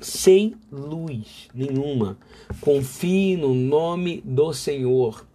sem 0.00 0.54
luz 0.70 1.48
nenhuma, 1.54 2.18
confie 2.60 3.36
no 3.36 3.54
nome 3.54 4.22
do 4.24 4.52
Senhor 4.52 5.26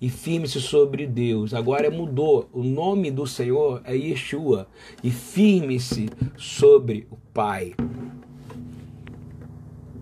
e 0.00 0.10
firme-se 0.10 0.60
sobre 0.60 1.06
Deus. 1.06 1.54
Agora 1.54 1.90
mudou, 1.90 2.48
o 2.52 2.62
nome 2.62 3.10
do 3.10 3.26
Senhor 3.26 3.80
é 3.84 3.96
Yeshua 3.96 4.68
e 5.02 5.10
firme-se 5.10 6.10
sobre 6.36 7.06
o 7.10 7.16
Pai. 7.32 7.74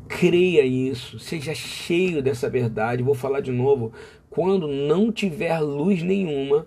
Creia 0.08 0.64
isso, 0.64 1.18
seja 1.18 1.54
cheio 1.54 2.22
dessa 2.22 2.50
verdade. 2.50 3.02
Vou 3.02 3.14
falar 3.14 3.40
de 3.40 3.52
novo. 3.52 3.92
Quando 4.28 4.66
não 4.66 5.12
tiver 5.12 5.58
luz 5.60 6.02
nenhuma, 6.02 6.66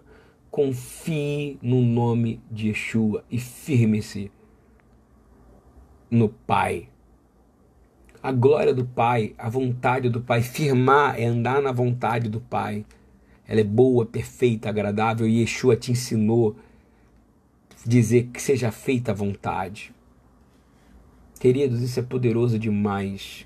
confie 0.55 1.59
no 1.61 1.81
nome 1.81 2.41
de 2.49 2.69
Yeshua 2.69 3.25
e 3.29 3.37
firme-se 3.37 4.31
no 6.09 6.29
Pai. 6.29 6.87
A 8.23 8.31
glória 8.31 8.73
do 8.73 8.85
Pai, 8.85 9.35
a 9.37 9.49
vontade 9.49 10.09
do 10.09 10.21
Pai, 10.21 10.41
firmar 10.41 11.19
é 11.19 11.25
andar 11.25 11.61
na 11.61 11.73
vontade 11.73 12.29
do 12.29 12.39
Pai. 12.39 12.85
Ela 13.45 13.59
é 13.59 13.63
boa, 13.65 14.05
perfeita, 14.05 14.69
agradável 14.69 15.27
e 15.27 15.41
Yeshua 15.41 15.75
te 15.75 15.91
ensinou 15.91 16.55
dizer 17.85 18.29
que 18.31 18.41
seja 18.41 18.71
feita 18.71 19.11
a 19.11 19.13
vontade. 19.13 19.93
Queridos, 21.37 21.81
isso 21.81 21.99
é 21.99 22.03
poderoso 22.03 22.57
demais. 22.57 23.45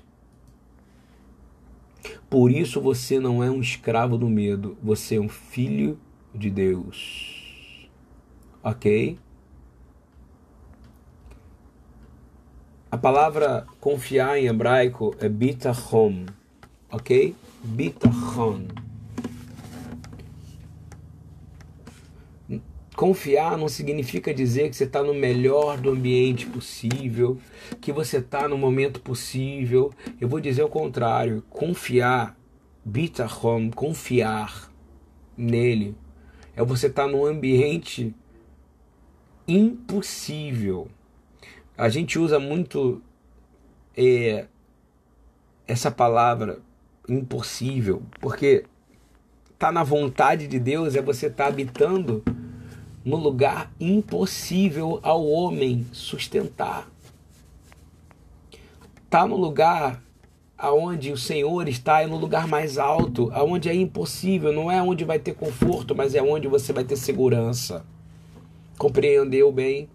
Por 2.30 2.52
isso 2.52 2.80
você 2.80 3.18
não 3.18 3.42
é 3.42 3.50
um 3.50 3.60
escravo 3.60 4.16
do 4.16 4.28
medo, 4.28 4.78
você 4.80 5.16
é 5.16 5.20
um 5.20 5.28
filho 5.28 5.98
de 6.34 6.50
Deus. 6.50 7.88
Ok? 8.62 9.18
A 12.90 12.98
palavra 12.98 13.66
confiar 13.80 14.36
em 14.36 14.46
hebraico 14.46 15.14
é 15.20 15.28
bitachon, 15.28 16.26
ok? 16.90 17.36
Bitachon. 17.62 18.66
Confiar 22.96 23.56
não 23.56 23.68
significa 23.68 24.34
dizer 24.34 24.68
que 24.68 24.76
você 24.76 24.84
está 24.84 25.02
no 25.02 25.14
melhor 25.14 25.78
do 25.78 25.90
ambiente 25.90 26.46
possível, 26.46 27.38
que 27.80 27.92
você 27.92 28.18
está 28.18 28.46
no 28.48 28.58
momento 28.58 29.00
possível. 29.00 29.90
Eu 30.20 30.28
vou 30.28 30.40
dizer 30.40 30.64
o 30.64 30.68
contrário. 30.68 31.42
Confiar, 31.48 32.36
bitachon, 32.84 33.70
confiar 33.70 34.70
nele, 35.34 35.94
é 36.60 36.64
você 36.64 36.88
estar 36.88 37.04
tá 37.04 37.08
no 37.08 37.24
ambiente 37.24 38.14
impossível. 39.48 40.88
A 41.76 41.88
gente 41.88 42.18
usa 42.18 42.38
muito 42.38 43.00
é, 43.96 44.46
essa 45.66 45.90
palavra 45.90 46.58
impossível, 47.08 48.02
porque 48.20 48.66
tá 49.58 49.72
na 49.72 49.82
vontade 49.82 50.46
de 50.46 50.58
Deus 50.58 50.94
é 50.94 51.00
você 51.00 51.28
estar 51.28 51.44
tá 51.44 51.48
habitando 51.48 52.22
no 53.02 53.16
lugar 53.16 53.72
impossível 53.80 55.00
ao 55.02 55.26
homem 55.26 55.86
sustentar. 55.94 56.86
Tá 59.08 59.26
no 59.26 59.36
lugar 59.36 60.02
aonde 60.60 61.10
o 61.10 61.16
Senhor 61.16 61.66
está 61.68 62.02
é 62.02 62.06
no 62.06 62.18
lugar 62.18 62.46
mais 62.46 62.76
alto, 62.76 63.30
aonde 63.32 63.70
é 63.70 63.74
impossível, 63.74 64.52
não 64.52 64.70
é 64.70 64.82
onde 64.82 65.06
vai 65.06 65.18
ter 65.18 65.34
conforto, 65.34 65.94
mas 65.96 66.14
é 66.14 66.22
onde 66.22 66.46
você 66.46 66.70
vai 66.70 66.84
ter 66.84 66.96
segurança. 66.96 67.84
Compreendeu 68.76 69.50
bem? 69.50 69.88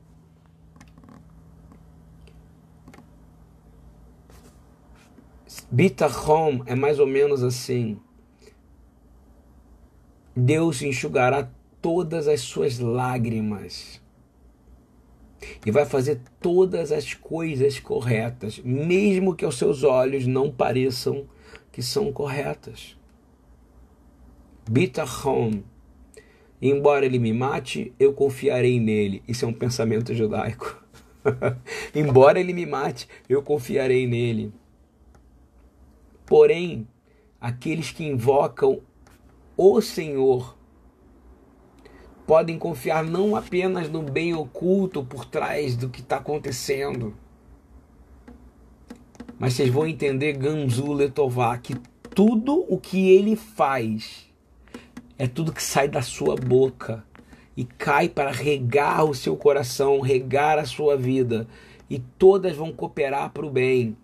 Bitachom 5.69 6.63
é 6.65 6.73
mais 6.73 6.99
ou 6.99 7.05
menos 7.05 7.43
assim. 7.43 7.99
Deus 10.35 10.81
enxugará 10.81 11.47
todas 11.79 12.27
as 12.27 12.41
suas 12.41 12.79
lágrimas 12.79 14.01
e 15.65 15.71
vai 15.71 15.85
fazer 15.85 16.19
todas 16.39 16.91
as 16.91 17.13
coisas 17.13 17.79
corretas, 17.79 18.59
mesmo 18.63 19.35
que 19.35 19.45
aos 19.45 19.57
seus 19.57 19.83
olhos 19.83 20.25
não 20.25 20.51
pareçam 20.51 21.25
que 21.71 21.81
são 21.81 22.11
corretas. 22.11 22.97
Bitachon. 24.69 25.61
Embora 26.61 27.05
ele 27.05 27.19
me 27.19 27.33
mate, 27.33 27.93
eu 27.99 28.13
confiarei 28.13 28.79
nele. 28.79 29.21
Isso 29.27 29.45
é 29.45 29.47
um 29.47 29.53
pensamento 29.53 30.13
judaico. 30.13 30.83
Embora 31.93 32.39
ele 32.39 32.53
me 32.53 32.65
mate, 32.65 33.07
eu 33.27 33.43
confiarei 33.43 34.07
nele. 34.07 34.51
Porém, 36.25 36.87
aqueles 37.39 37.91
que 37.91 38.03
invocam 38.03 38.81
o 39.55 39.81
Senhor 39.81 40.54
podem 42.25 42.57
confiar 42.57 43.03
não 43.03 43.35
apenas 43.35 43.89
no 43.89 44.01
bem 44.01 44.33
oculto 44.33 45.03
por 45.03 45.25
trás 45.25 45.75
do 45.75 45.89
que 45.89 46.01
está 46.01 46.17
acontecendo, 46.17 47.15
mas 49.37 49.53
vocês 49.53 49.69
vão 49.69 49.85
entender 49.85 50.33
Ganzu 50.33 50.93
Letová 50.93 51.57
que 51.57 51.75
tudo 52.13 52.65
o 52.67 52.79
que 52.79 53.09
ele 53.09 53.35
faz 53.35 54.25
é 55.17 55.27
tudo 55.27 55.53
que 55.53 55.63
sai 55.63 55.87
da 55.87 56.01
sua 56.01 56.35
boca 56.35 57.03
e 57.55 57.63
cai 57.63 58.09
para 58.09 58.31
regar 58.31 59.05
o 59.05 59.13
seu 59.13 59.37
coração, 59.37 60.01
regar 60.01 60.57
a 60.57 60.65
sua 60.65 60.97
vida, 60.97 61.47
e 61.89 61.99
todas 61.99 62.55
vão 62.55 62.73
cooperar 62.73 63.29
para 63.29 63.45
o 63.45 63.49
bem. 63.49 63.95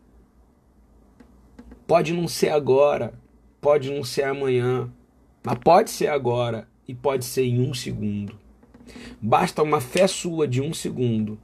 Pode 1.85 2.13
não 2.13 2.27
ser 2.29 2.49
agora, 2.49 3.13
pode 3.59 3.91
não 3.91 4.05
ser 4.05 4.23
amanhã, 4.23 4.89
mas 5.43 5.57
pode 5.57 5.89
ser 5.89 6.07
agora 6.07 6.70
e 6.91 6.93
pode 6.93 7.23
ser 7.23 7.45
em 7.45 7.61
um 7.61 7.73
segundo. 7.73 8.37
Basta 9.21 9.63
uma 9.63 9.79
fé 9.79 10.07
sua 10.07 10.45
de 10.45 10.61
um 10.61 10.73
segundo. 10.73 11.39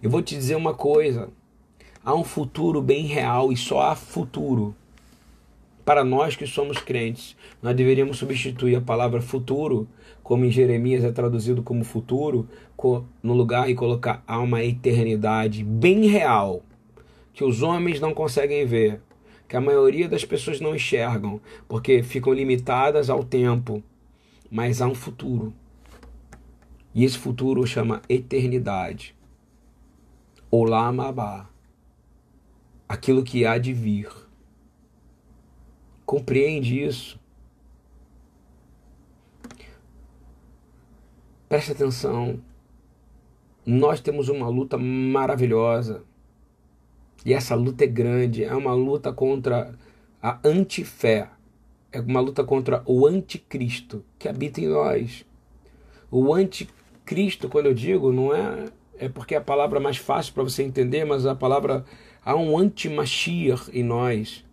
Eu 0.00 0.08
vou 0.08 0.22
te 0.22 0.36
dizer 0.36 0.54
uma 0.54 0.72
coisa: 0.72 1.30
há 2.04 2.14
um 2.14 2.22
futuro 2.22 2.80
bem 2.80 3.06
real 3.06 3.52
e 3.52 3.56
só 3.56 3.80
há 3.82 3.96
futuro. 3.96 4.72
Para 5.84 6.04
nós 6.04 6.36
que 6.36 6.46
somos 6.46 6.78
crentes, 6.78 7.34
nós 7.60 7.74
deveríamos 7.74 8.18
substituir 8.18 8.76
a 8.76 8.80
palavra 8.80 9.20
futuro, 9.20 9.88
como 10.22 10.44
em 10.44 10.50
Jeremias 10.50 11.02
é 11.02 11.10
traduzido 11.10 11.62
como 11.62 11.82
futuro, 11.82 12.48
no 13.20 13.34
lugar 13.34 13.68
e 13.68 13.74
colocar 13.74 14.22
há 14.28 14.38
uma 14.38 14.62
eternidade 14.62 15.64
bem 15.64 16.06
real, 16.06 16.62
que 17.32 17.42
os 17.42 17.62
homens 17.62 17.98
não 18.00 18.14
conseguem 18.14 18.64
ver, 18.64 19.00
que 19.48 19.56
a 19.56 19.60
maioria 19.60 20.06
das 20.06 20.26
pessoas 20.26 20.60
não 20.60 20.76
enxergam, 20.76 21.40
porque 21.66 22.02
ficam 22.02 22.34
limitadas 22.34 23.08
ao 23.08 23.24
tempo. 23.24 23.82
Mas 24.50 24.82
há 24.82 24.86
um 24.86 24.94
futuro. 24.94 25.54
E 26.94 27.02
esse 27.02 27.16
futuro 27.16 27.66
chama 27.66 28.02
eternidade. 28.08 29.14
Olamabá. 30.50 31.48
Aquilo 32.86 33.22
que 33.22 33.46
há 33.46 33.56
de 33.56 33.72
vir. 33.72 34.10
Compreende 36.04 36.82
isso? 36.82 37.18
Preste 41.48 41.72
atenção. 41.72 42.40
Nós 43.64 44.00
temos 44.00 44.28
uma 44.28 44.48
luta 44.48 44.76
maravilhosa 44.78 46.04
e 47.24 47.32
essa 47.32 47.54
luta 47.54 47.84
é 47.84 47.86
grande, 47.86 48.44
é 48.44 48.54
uma 48.54 48.74
luta 48.74 49.12
contra 49.12 49.74
a 50.22 50.38
antifé, 50.44 51.28
é 51.92 52.00
uma 52.00 52.20
luta 52.20 52.44
contra 52.44 52.82
o 52.86 53.06
anticristo 53.06 54.04
que 54.18 54.28
habita 54.28 54.60
em 54.60 54.68
nós. 54.68 55.24
O 56.10 56.32
anticristo, 56.32 57.48
quando 57.48 57.66
eu 57.66 57.74
digo, 57.74 58.12
não 58.12 58.34
é 58.34 58.66
é 58.98 59.08
porque 59.08 59.34
é 59.34 59.38
a 59.38 59.42
palavra 59.42 59.78
mais 59.78 59.96
fácil 59.96 60.34
para 60.34 60.42
você 60.42 60.62
entender, 60.62 61.04
mas 61.04 61.24
a 61.24 61.34
palavra 61.34 61.84
há 62.24 62.34
um 62.34 62.58
anti-Mashiach 62.58 63.70
em 63.72 63.84
nós. 63.84 64.44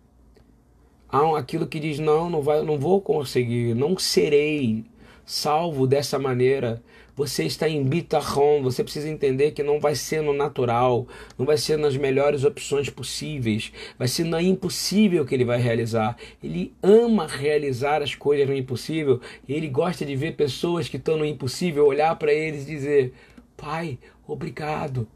Há 1.08 1.24
um, 1.24 1.34
aquilo 1.34 1.66
que 1.66 1.80
diz 1.80 1.98
não, 1.98 2.30
não 2.30 2.40
vai, 2.40 2.62
não 2.62 2.78
vou 2.78 3.00
conseguir, 3.00 3.74
não 3.74 3.98
serei 3.98 4.84
salvo 5.26 5.86
dessa 5.86 6.18
maneira 6.18 6.82
você 7.16 7.44
está 7.44 7.66
em 7.66 7.82
bitachon, 7.82 8.62
você 8.62 8.84
precisa 8.84 9.08
entender 9.08 9.52
que 9.52 9.62
não 9.62 9.80
vai 9.80 9.94
ser 9.94 10.20
no 10.20 10.34
natural, 10.34 11.08
não 11.38 11.46
vai 11.46 11.56
ser 11.56 11.78
nas 11.78 11.96
melhores 11.96 12.44
opções 12.44 12.90
possíveis, 12.90 13.72
vai 13.98 14.06
ser 14.06 14.24
na 14.24 14.42
impossível 14.42 15.24
que 15.24 15.34
ele 15.34 15.44
vai 15.44 15.58
realizar. 15.58 16.14
Ele 16.44 16.74
ama 16.82 17.26
realizar 17.26 18.02
as 18.02 18.14
coisas 18.14 18.46
no 18.46 18.54
impossível, 18.54 19.18
ele 19.48 19.66
gosta 19.66 20.04
de 20.04 20.14
ver 20.14 20.36
pessoas 20.36 20.88
que 20.88 20.98
estão 20.98 21.16
no 21.16 21.24
impossível 21.24 21.86
olhar 21.86 22.14
para 22.16 22.34
eles 22.34 22.64
e 22.64 22.72
dizer: 22.72 23.14
"Pai, 23.56 23.98
obrigado. 24.28 25.08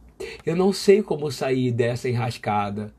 Eu 0.44 0.56
não 0.56 0.72
sei 0.72 1.02
como 1.02 1.30
sair 1.30 1.70
dessa 1.70 2.08
enrascada, 2.08 2.94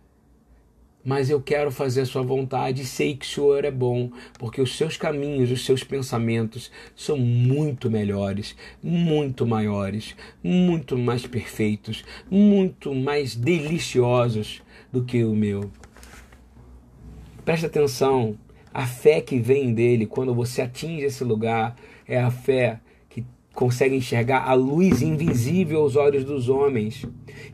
mas 1.04 1.30
eu 1.30 1.42
quero 1.42 1.72
fazer 1.72 2.02
a 2.02 2.06
sua 2.06 2.22
vontade 2.22 2.82
e 2.82 2.86
sei 2.86 3.16
que 3.16 3.26
o 3.26 3.30
Senhor 3.30 3.66
é 3.66 3.72
bom, 3.72 4.12
porque 4.38 4.62
os 4.62 4.78
seus 4.78 4.98
caminhos, 4.98 5.52
os 5.52 5.66
seus 5.66 5.84
pensamentos 5.84 6.72
são 6.96 7.18
muito 7.18 7.90
melhores, 7.90 8.56
muito 8.82 9.46
maiores, 9.46 10.16
muito 10.44 10.98
mais 10.98 11.26
perfeitos, 11.26 12.04
muito 12.30 12.94
mais 12.94 13.36
deliciosos 13.36 14.62
do 14.92 15.04
que 15.04 15.24
o 15.24 15.36
meu. 15.36 15.72
Preste 17.44 17.66
atenção, 17.66 18.38
a 18.74 18.86
fé 18.86 19.20
que 19.20 19.40
vem 19.40 19.74
dele 19.74 20.06
quando 20.06 20.34
você 20.34 20.62
atinge 20.62 21.06
esse 21.06 21.24
lugar 21.24 21.76
é 22.08 22.20
a 22.20 22.30
fé 22.30 22.80
que 23.10 23.26
consegue 23.54 23.96
enxergar 23.96 24.48
a 24.48 24.54
luz 24.54 25.02
invisível 25.02 25.82
aos 25.82 25.96
olhos 25.96 26.24
dos 26.24 26.48
homens. 26.48 27.06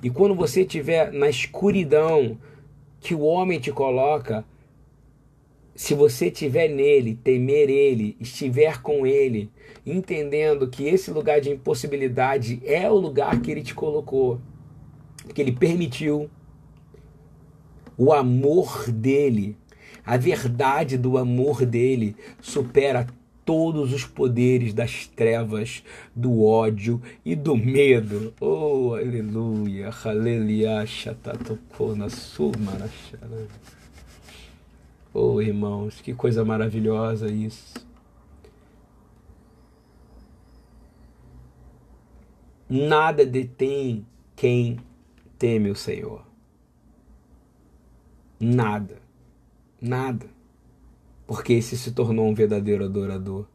E 0.03 0.09
quando 0.09 0.35
você 0.35 0.61
estiver 0.61 1.11
na 1.11 1.29
escuridão, 1.29 2.37
que 2.99 3.13
o 3.13 3.21
homem 3.21 3.59
te 3.59 3.71
coloca, 3.71 4.45
se 5.75 5.93
você 5.93 6.31
tiver 6.31 6.67
nele, 6.67 7.15
temer 7.15 7.69
ele, 7.69 8.17
estiver 8.19 8.81
com 8.81 9.05
ele, 9.05 9.51
entendendo 9.85 10.67
que 10.67 10.87
esse 10.87 11.11
lugar 11.11 11.39
de 11.39 11.51
impossibilidade 11.51 12.61
é 12.65 12.89
o 12.89 12.95
lugar 12.95 13.39
que 13.41 13.51
ele 13.51 13.61
te 13.61 13.75
colocou, 13.75 14.41
que 15.33 15.41
ele 15.41 15.51
permitiu, 15.51 16.29
o 17.97 18.13
amor 18.13 18.91
dele, 18.91 19.57
a 20.05 20.17
verdade 20.17 20.97
do 20.97 21.17
amor 21.17 21.65
dele 21.65 22.15
supera 22.41 23.07
todos 23.47 23.93
os 23.93 24.03
poderes 24.03 24.73
das 24.73 25.07
trevas, 25.07 25.81
do 26.13 26.43
ódio 26.43 27.01
e 27.23 27.33
do 27.33 27.55
medo. 27.55 28.33
Oh, 28.41 28.93
aleluia. 28.93 29.89
Oh, 35.13 35.41
irmãos, 35.41 36.01
que 36.01 36.13
coisa 36.13 36.43
maravilhosa 36.43 37.31
isso. 37.31 37.87
Nada 42.69 43.25
detém 43.25 44.05
quem 44.35 44.77
teme 45.39 45.71
o 45.71 45.75
Senhor. 45.75 46.21
Nada. 48.37 49.01
Nada. 49.79 50.36
Porque 51.27 51.53
esse 51.53 51.77
se 51.77 51.91
tornou 51.91 52.27
um 52.27 52.33
verdadeiro 52.33 52.85
adorador. 52.85 53.45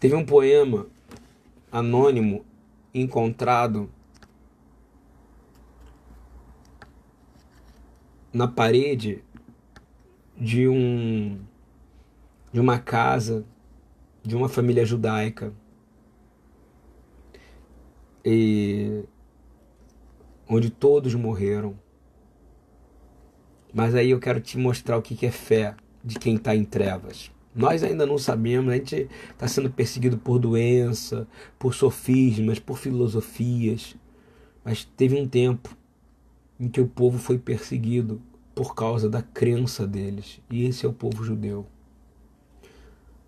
Teve 0.00 0.16
um 0.16 0.24
poema 0.24 0.88
anônimo 1.70 2.44
encontrado 2.92 3.88
na 8.32 8.48
parede 8.48 9.22
de 10.36 10.66
um 10.66 11.38
de 12.52 12.58
uma 12.58 12.78
casa 12.78 13.46
de 14.22 14.36
uma 14.36 14.48
família 14.48 14.84
judaica 14.84 15.52
e 18.24 19.04
onde 20.48 20.70
todos 20.70 21.14
morreram. 21.14 21.81
Mas 23.72 23.94
aí 23.94 24.10
eu 24.10 24.18
quero 24.18 24.40
te 24.40 24.58
mostrar 24.58 24.96
o 24.96 25.02
que 25.02 25.24
é 25.24 25.30
fé 25.30 25.74
de 26.04 26.18
quem 26.18 26.36
está 26.36 26.54
em 26.54 26.64
trevas. 26.64 27.30
Nós 27.54 27.82
ainda 27.82 28.06
não 28.06 28.16
sabemos, 28.16 28.72
a 28.72 28.76
gente 28.76 29.08
está 29.30 29.46
sendo 29.46 29.70
perseguido 29.70 30.16
por 30.16 30.38
doença, 30.38 31.26
por 31.58 31.74
sofismas, 31.74 32.58
por 32.58 32.78
filosofias. 32.78 33.94
Mas 34.64 34.84
teve 34.84 35.20
um 35.20 35.28
tempo 35.28 35.76
em 36.58 36.68
que 36.68 36.80
o 36.80 36.86
povo 36.86 37.18
foi 37.18 37.38
perseguido 37.38 38.20
por 38.54 38.74
causa 38.74 39.08
da 39.08 39.22
crença 39.22 39.86
deles, 39.86 40.40
e 40.50 40.64
esse 40.64 40.84
é 40.84 40.88
o 40.88 40.92
povo 40.92 41.24
judeu. 41.24 41.66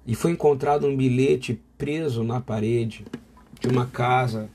E 0.06 0.14
foi 0.14 0.32
encontrado 0.32 0.86
um 0.86 0.96
bilhete 0.96 1.60
preso 1.78 2.22
na 2.22 2.40
parede 2.40 3.04
de 3.58 3.68
uma 3.68 3.86
casa 3.86 4.50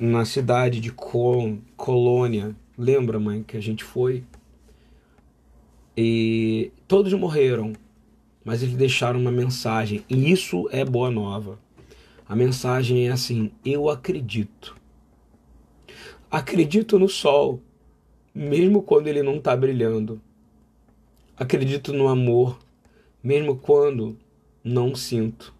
na 0.00 0.24
cidade 0.24 0.80
de 0.80 0.92
Col 0.92 1.58
Colônia. 1.76 2.54
Lembra, 2.78 3.18
mãe, 3.18 3.42
que 3.42 3.56
a 3.56 3.60
gente 3.60 3.82
foi? 3.82 4.24
E 5.96 6.72
todos 6.88 7.12
morreram, 7.12 7.72
mas 8.44 8.62
eles 8.62 8.74
deixaram 8.74 9.20
uma 9.20 9.30
mensagem, 9.30 10.04
e 10.08 10.30
isso 10.30 10.68
é 10.72 10.84
boa 10.84 11.10
nova. 11.10 11.58
A 12.28 12.34
mensagem 12.34 13.06
é 13.06 13.12
assim: 13.12 13.52
Eu 13.64 13.88
acredito. 13.88 14.76
Acredito 16.30 16.98
no 16.98 17.08
sol, 17.08 17.60
mesmo 18.34 18.82
quando 18.82 19.06
ele 19.06 19.22
não 19.22 19.36
está 19.36 19.56
brilhando. 19.56 20.20
Acredito 21.36 21.92
no 21.92 22.08
amor, 22.08 22.58
mesmo 23.22 23.56
quando 23.56 24.18
não 24.64 24.94
sinto. 24.94 25.54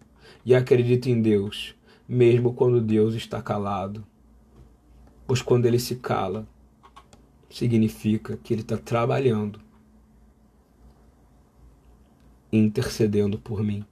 E 0.45 0.53
acredito 0.53 1.07
em 1.07 1.21
Deus, 1.21 1.75
mesmo 2.07 2.53
quando 2.53 2.81
Deus 2.81 3.15
está 3.15 3.41
calado. 3.41 4.05
Pois 5.25 5.41
quando 5.41 5.65
ele 5.65 5.79
se 5.79 5.95
cala, 5.95 6.47
significa 7.49 8.37
que 8.43 8.53
ele 8.53 8.61
está 8.61 8.77
trabalhando, 8.77 9.59
intercedendo 12.57 13.37
por 13.39 13.63
mim. 13.63 13.83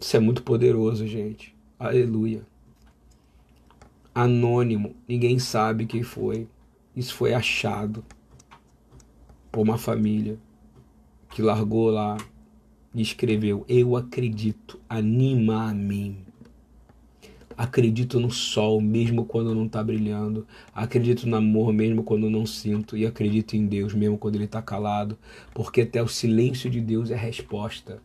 Isso 0.00 0.16
é 0.16 0.20
muito 0.20 0.42
poderoso, 0.42 1.06
gente. 1.06 1.54
Aleluia 1.78 2.44
anônimo, 4.14 4.94
ninguém 5.08 5.38
sabe 5.38 5.86
quem 5.86 6.02
foi. 6.02 6.46
Isso 6.94 7.14
foi 7.14 7.34
achado 7.34 8.04
por 9.50 9.62
uma 9.62 9.76
família 9.76 10.38
que 11.30 11.42
largou 11.42 11.90
lá 11.90 12.16
e 12.94 13.02
escreveu: 13.02 13.64
Eu 13.68 13.96
acredito, 13.96 14.78
anima 14.88 15.68
a 15.68 15.74
mim. 15.74 16.24
Acredito 17.56 18.18
no 18.18 18.30
sol 18.30 18.80
mesmo 18.80 19.24
quando 19.24 19.54
não 19.54 19.66
está 19.66 19.82
brilhando. 19.82 20.46
Acredito 20.74 21.28
no 21.28 21.36
amor 21.36 21.72
mesmo 21.72 22.02
quando 22.02 22.28
não 22.28 22.44
sinto. 22.44 22.96
E 22.96 23.06
acredito 23.06 23.54
em 23.54 23.66
Deus 23.66 23.94
mesmo 23.94 24.18
quando 24.18 24.36
ele 24.36 24.44
está 24.44 24.60
calado. 24.60 25.18
Porque 25.52 25.82
até 25.82 26.02
o 26.02 26.08
silêncio 26.08 26.68
de 26.68 26.80
Deus 26.80 27.10
é 27.10 27.16
resposta. 27.16 28.02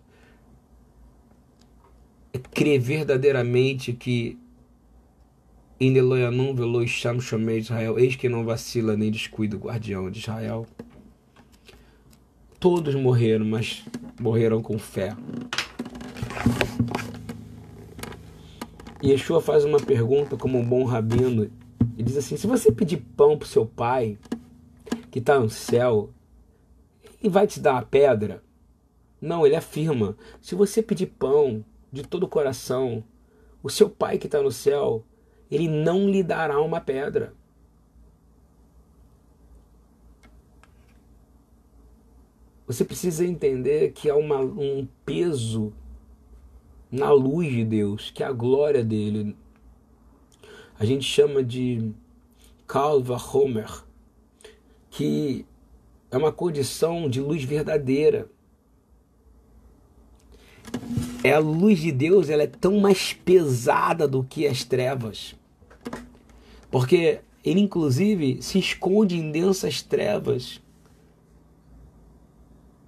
É 2.32 2.38
crer 2.38 2.80
verdadeiramente 2.80 3.94
que 3.94 4.38
Indeloyanum 5.80 6.54
velo 6.54 6.84
Isham 6.84 7.22
chamei 7.22 7.60
Israel, 7.60 7.98
eis 7.98 8.14
que 8.16 8.28
não 8.28 8.44
vacila 8.44 8.98
nem 8.98 9.10
descuida 9.10 9.56
o 9.56 9.60
guardião 9.60 10.12
de 10.12 10.20
Israel. 10.20 10.68
Todos 12.60 12.94
morreram, 12.96 13.46
mas 13.46 13.86
morreram 14.20 14.62
com 14.62 14.78
fé. 14.78 15.16
Yeshua 19.04 19.42
faz 19.42 19.64
uma 19.64 19.80
pergunta 19.80 20.36
como 20.36 20.58
um 20.58 20.66
bom 20.66 20.84
rabino 20.84 21.50
e 21.98 22.04
diz 22.04 22.18
assim: 22.18 22.38
se 22.38 22.48
você 22.48 22.72
pedir 22.72 22.98
pão 23.16 23.38
para 23.38 23.48
seu 23.48 23.66
pai, 23.66 24.18
que 25.10 25.20
está 25.20 25.40
no 25.40 25.50
céu, 25.50 26.10
ele 27.22 27.30
vai 27.30 27.48
te 27.48 27.60
dar 27.60 27.74
uma 27.74 27.82
pedra? 27.82 28.44
Não, 29.22 29.46
ele 29.46 29.56
afirma: 29.56 30.18
se 30.42 30.56
você 30.56 30.82
pedir 30.82 31.08
pão 31.08 31.64
de 31.92 32.04
todo 32.04 32.24
o 32.24 32.30
coração, 32.30 33.04
o 33.64 33.70
seu 33.70 33.90
pai 33.90 34.18
que 34.18 34.28
está 34.28 34.42
no 34.42 34.52
céu 34.52 35.04
ele 35.50 35.68
não 35.68 36.08
lhe 36.08 36.22
dará 36.22 36.62
uma 36.62 36.80
pedra. 36.80 37.34
Você 42.68 42.86
precisa 42.86 43.26
entender 43.26 43.92
que 43.94 44.10
há 44.10 44.16
uma, 44.16 44.40
um 44.40 44.88
peso 45.04 45.74
na 46.92 47.12
luz 47.12 47.52
de 47.52 47.64
Deus, 47.64 48.12
que 48.12 48.24
é 48.24 48.26
a 48.26 48.32
glória 48.32 48.84
dele. 48.84 49.36
A 50.80 50.86
gente 50.86 51.04
chama 51.04 51.44
de 51.44 51.92
Kalva 52.68 53.18
Homer, 53.18 53.84
que 54.90 55.46
é 56.10 56.18
uma 56.18 56.32
condição 56.32 57.10
de 57.10 57.22
luz 57.22 57.44
verdadeira. 57.44 58.30
É 61.24 61.34
a 61.34 61.40
luz 61.40 61.80
de 61.80 61.92
Deus, 61.92 62.30
ela 62.30 62.44
é 62.44 62.48
tão 62.48 62.80
mais 62.80 63.14
pesada 63.14 64.08
do 64.08 64.24
que 64.24 64.48
as 64.48 64.64
trevas. 64.64 65.36
Porque 66.72 67.22
ele, 67.44 67.60
inclusive, 67.60 68.42
se 68.42 68.60
esconde 68.60 69.18
em 69.18 69.32
densas 69.32 69.82
trevas 69.82 70.62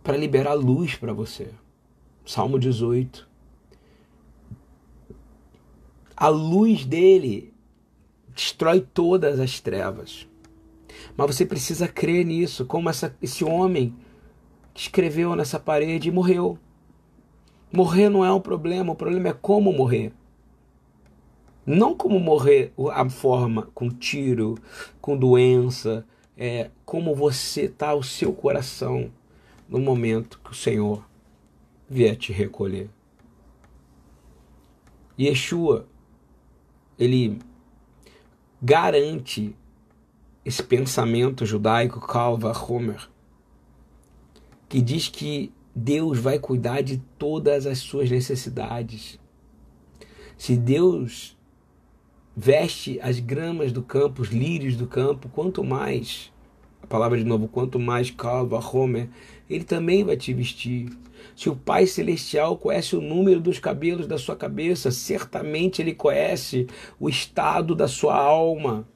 para 0.03 0.17
liberar 0.17 0.53
luz 0.53 0.95
para 0.95 1.13
você. 1.13 1.49
Salmo 2.25 2.59
18. 2.59 3.30
A 6.21 6.27
luz 6.27 6.85
dele 6.85 7.51
destrói 8.27 8.79
todas 8.79 9.39
as 9.39 9.59
trevas. 9.59 10.27
Mas 11.17 11.35
você 11.35 11.43
precisa 11.43 11.87
crer 11.87 12.23
nisso, 12.23 12.63
como 12.63 12.91
essa, 12.91 13.17
esse 13.19 13.43
homem 13.43 13.95
que 14.71 14.81
escreveu 14.81 15.35
nessa 15.35 15.59
parede 15.59 16.09
e 16.09 16.11
morreu. 16.11 16.59
Morrer 17.73 18.07
não 18.07 18.23
é 18.23 18.31
um 18.31 18.39
problema, 18.39 18.93
o 18.93 18.95
problema 18.95 19.29
é 19.29 19.33
como 19.33 19.73
morrer. 19.73 20.13
Não 21.65 21.97
como 21.97 22.19
morrer 22.19 22.71
a 22.91 23.09
forma 23.09 23.67
com 23.73 23.89
tiro, 23.89 24.59
com 25.01 25.17
doença, 25.17 26.05
é 26.37 26.69
como 26.85 27.15
você 27.15 27.61
está 27.61 27.95
o 27.95 28.03
seu 28.03 28.31
coração 28.31 29.11
no 29.67 29.79
momento 29.79 30.39
que 30.43 30.51
o 30.51 30.55
Senhor 30.55 31.03
vier 31.89 32.15
te 32.15 32.31
recolher. 32.31 32.91
Yeshua, 35.19 35.87
ele 37.01 37.39
garante 38.61 39.55
esse 40.45 40.61
pensamento 40.61 41.47
judaico 41.47 41.99
Calva 41.99 42.53
Homer, 42.55 43.09
que 44.69 44.79
diz 44.79 45.07
que 45.07 45.51
Deus 45.73 46.19
vai 46.19 46.37
cuidar 46.37 46.81
de 46.81 46.99
todas 47.17 47.65
as 47.65 47.79
suas 47.79 48.09
necessidades. 48.11 49.19
Se 50.37 50.55
Deus 50.55 51.35
veste 52.37 52.99
as 53.01 53.19
gramas 53.19 53.71
do 53.71 53.81
campo, 53.81 54.21
os 54.21 54.29
lírios 54.29 54.75
do 54.75 54.85
campo, 54.85 55.27
quanto 55.27 55.63
mais, 55.63 56.31
a 56.81 56.87
palavra 56.87 57.17
de 57.17 57.23
novo, 57.23 57.47
quanto 57.47 57.79
mais 57.79 58.09
calva, 58.11 58.59
Homer, 58.59 59.09
ele 59.49 59.63
também 59.63 60.03
vai 60.03 60.17
te 60.17 60.33
vestir. 60.33 60.89
Se 61.35 61.49
o 61.49 61.55
Pai 61.55 61.85
Celestial 61.85 62.57
conhece 62.57 62.95
o 62.95 63.01
número 63.01 63.39
dos 63.39 63.59
cabelos 63.59 64.07
da 64.07 64.17
sua 64.17 64.35
cabeça, 64.35 64.91
certamente 64.91 65.81
ele 65.81 65.93
conhece 65.93 66.67
o 66.99 67.07
estado 67.07 67.75
da 67.75 67.87
sua 67.87 68.15
alma. 68.15 68.87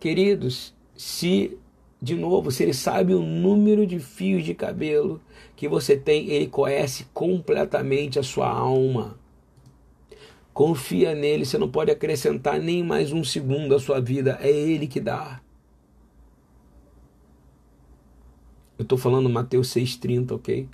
Queridos, 0.00 0.74
se 0.96 1.58
de 2.00 2.14
novo, 2.14 2.50
se 2.52 2.62
ele 2.62 2.72
sabe 2.72 3.12
o 3.12 3.22
número 3.22 3.84
de 3.84 3.98
fios 3.98 4.44
de 4.44 4.54
cabelo 4.54 5.20
que 5.56 5.68
você 5.68 5.96
tem, 5.96 6.30
ele 6.30 6.46
conhece 6.46 7.06
completamente 7.12 8.20
a 8.20 8.22
sua 8.22 8.48
alma. 8.48 9.18
Confia 10.54 11.14
nele, 11.14 11.44
você 11.44 11.58
não 11.58 11.68
pode 11.68 11.90
acrescentar 11.90 12.60
nem 12.60 12.84
mais 12.84 13.12
um 13.12 13.24
segundo 13.24 13.74
à 13.74 13.80
sua 13.80 14.00
vida, 14.00 14.38
é 14.40 14.48
ele 14.48 14.86
que 14.86 15.00
dá. 15.00 15.40
Eu 18.78 18.84
estou 18.84 18.96
falando 18.96 19.28
Mateus 19.28 19.68
6,30, 19.74 20.32
ok? 20.32 20.68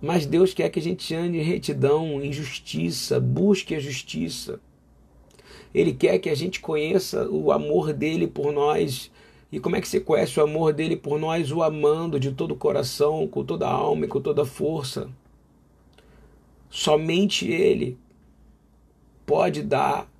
Mas 0.00 0.24
Deus 0.24 0.54
quer 0.54 0.68
que 0.70 0.78
a 0.78 0.82
gente 0.82 1.14
ande 1.14 1.38
em 1.38 1.42
retidão, 1.42 2.22
em 2.22 2.32
justiça, 2.32 3.20
busque 3.20 3.74
a 3.74 3.80
justiça. 3.80 4.60
Ele 5.74 5.92
quer 5.92 6.18
que 6.18 6.28
a 6.28 6.34
gente 6.34 6.60
conheça 6.60 7.28
o 7.28 7.50
amor 7.50 7.92
dele 7.92 8.26
por 8.26 8.52
nós. 8.52 9.10
E 9.50 9.60
como 9.60 9.76
é 9.76 9.80
que 9.80 9.88
você 9.88 10.00
conhece 10.00 10.38
o 10.38 10.42
amor 10.42 10.72
dele 10.72 10.96
por 10.96 11.18
nós? 11.18 11.52
O 11.52 11.62
amando 11.62 12.18
de 12.18 12.32
todo 12.32 12.52
o 12.52 12.56
coração, 12.56 13.26
com 13.28 13.44
toda 13.44 13.66
a 13.66 13.72
alma 13.72 14.04
e 14.04 14.08
com 14.08 14.20
toda 14.20 14.42
a 14.42 14.46
força. 14.46 15.08
Somente 16.68 17.46
ele 17.46 17.98
pode 19.24 19.62
dar 19.62 20.10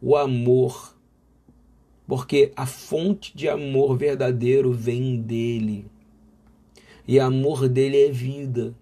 o 0.00 0.16
amor, 0.16 0.91
porque 2.06 2.52
a 2.56 2.66
fonte 2.66 3.36
de 3.36 3.48
amor 3.48 3.96
verdadeiro 3.96 4.72
vem 4.72 5.20
dele. 5.20 5.86
E 7.06 7.18
o 7.18 7.22
amor 7.22 7.68
dele 7.68 8.04
é 8.04 8.10
vida. 8.10 8.74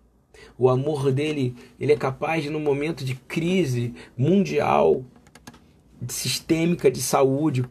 O 0.58 0.68
amor 0.68 1.12
dele, 1.12 1.54
ele 1.78 1.92
é 1.92 1.96
capaz 1.96 2.44
no 2.50 2.60
momento 2.60 3.04
de 3.04 3.14
crise 3.14 3.94
mundial, 4.16 5.04
sistêmica 6.08 6.90
de 6.90 7.00
saúde, 7.00 7.64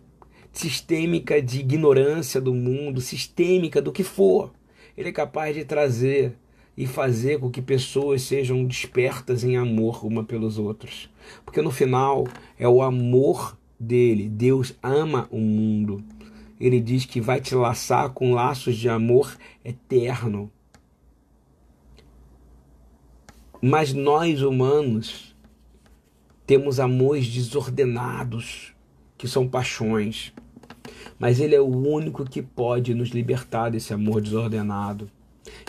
sistêmica 0.52 1.42
de 1.42 1.60
ignorância 1.60 2.40
do 2.40 2.54
mundo, 2.54 3.02
sistêmica 3.02 3.82
do 3.82 3.92
que 3.92 4.04
for, 4.04 4.52
ele 4.98 5.10
é 5.10 5.14
capaz 5.14 5.56
de 5.56 5.64
trazer 5.64 6.36
e 6.76 6.86
fazer 6.86 7.40
com 7.40 7.50
que 7.50 7.62
pessoas 7.62 8.22
sejam 8.22 8.64
despertas 8.66 9.44
em 9.44 9.58
amor 9.58 10.06
uma 10.06 10.24
pelos 10.24 10.58
outros. 10.58 11.10
Porque 11.44 11.62
no 11.62 11.72
final 11.72 12.26
é 12.58 12.68
o 12.68 12.82
amor 12.82 13.58
dele. 13.80 14.28
Deus 14.28 14.76
ama 14.84 15.28
o 15.32 15.40
mundo. 15.40 16.04
Ele 16.60 16.80
diz 16.80 17.06
que 17.06 17.22
vai 17.22 17.40
te 17.40 17.56
laçar 17.56 18.10
com 18.10 18.34
laços 18.34 18.76
de 18.76 18.90
amor 18.90 19.38
eterno. 19.64 20.52
Mas 23.62 23.94
nós 23.94 24.42
humanos 24.42 25.36
temos 26.46 26.80
amores 26.80 27.28
desordenados, 27.28 28.74
que 29.18 29.28
são 29.28 29.48
paixões. 29.48 30.34
Mas 31.18 31.40
Ele 31.40 31.56
é 31.56 31.62
o 31.62 31.66
único 31.68 32.26
que 32.26 32.42
pode 32.42 32.94
nos 32.94 33.10
libertar 33.10 33.70
desse 33.70 33.94
amor 33.94 34.22
desordenado. 34.22 35.10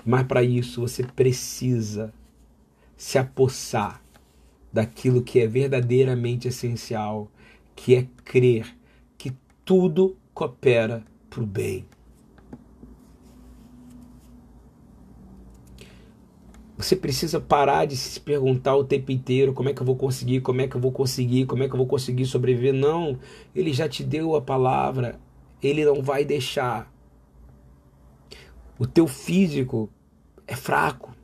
Mas 0.04 0.26
para 0.26 0.42
isso 0.42 0.80
você 0.80 1.02
precisa 1.02 2.12
se 2.96 3.18
apossar 3.18 4.02
daquilo 4.72 5.22
que 5.22 5.40
é 5.40 5.46
verdadeiramente 5.46 6.48
essencial, 6.48 7.30
que 7.82 7.94
é 7.94 8.06
crer 8.24 8.76
que 9.16 9.32
tudo 9.64 10.14
coopera 10.34 11.02
para 11.30 11.42
o 11.42 11.46
bem. 11.46 11.86
Você 16.76 16.94
precisa 16.94 17.40
parar 17.40 17.86
de 17.86 17.96
se 17.96 18.20
perguntar 18.20 18.76
o 18.76 18.84
tempo 18.84 19.10
inteiro 19.10 19.54
como 19.54 19.70
é 19.70 19.74
que 19.74 19.80
eu 19.80 19.86
vou 19.86 19.96
conseguir, 19.96 20.42
como 20.42 20.60
é 20.60 20.68
que 20.68 20.76
eu 20.76 20.80
vou 20.80 20.92
conseguir, 20.92 21.46
como 21.46 21.62
é 21.62 21.68
que 21.68 21.72
eu 21.72 21.78
vou 21.78 21.86
conseguir 21.86 22.26
sobreviver. 22.26 22.74
Não, 22.74 23.18
ele 23.54 23.72
já 23.72 23.88
te 23.88 24.04
deu 24.04 24.36
a 24.36 24.42
palavra, 24.42 25.18
ele 25.62 25.82
não 25.82 26.02
vai 26.02 26.22
deixar. 26.22 26.92
O 28.78 28.86
teu 28.86 29.06
físico 29.06 29.90
é 30.46 30.54
fraco, 30.54 31.16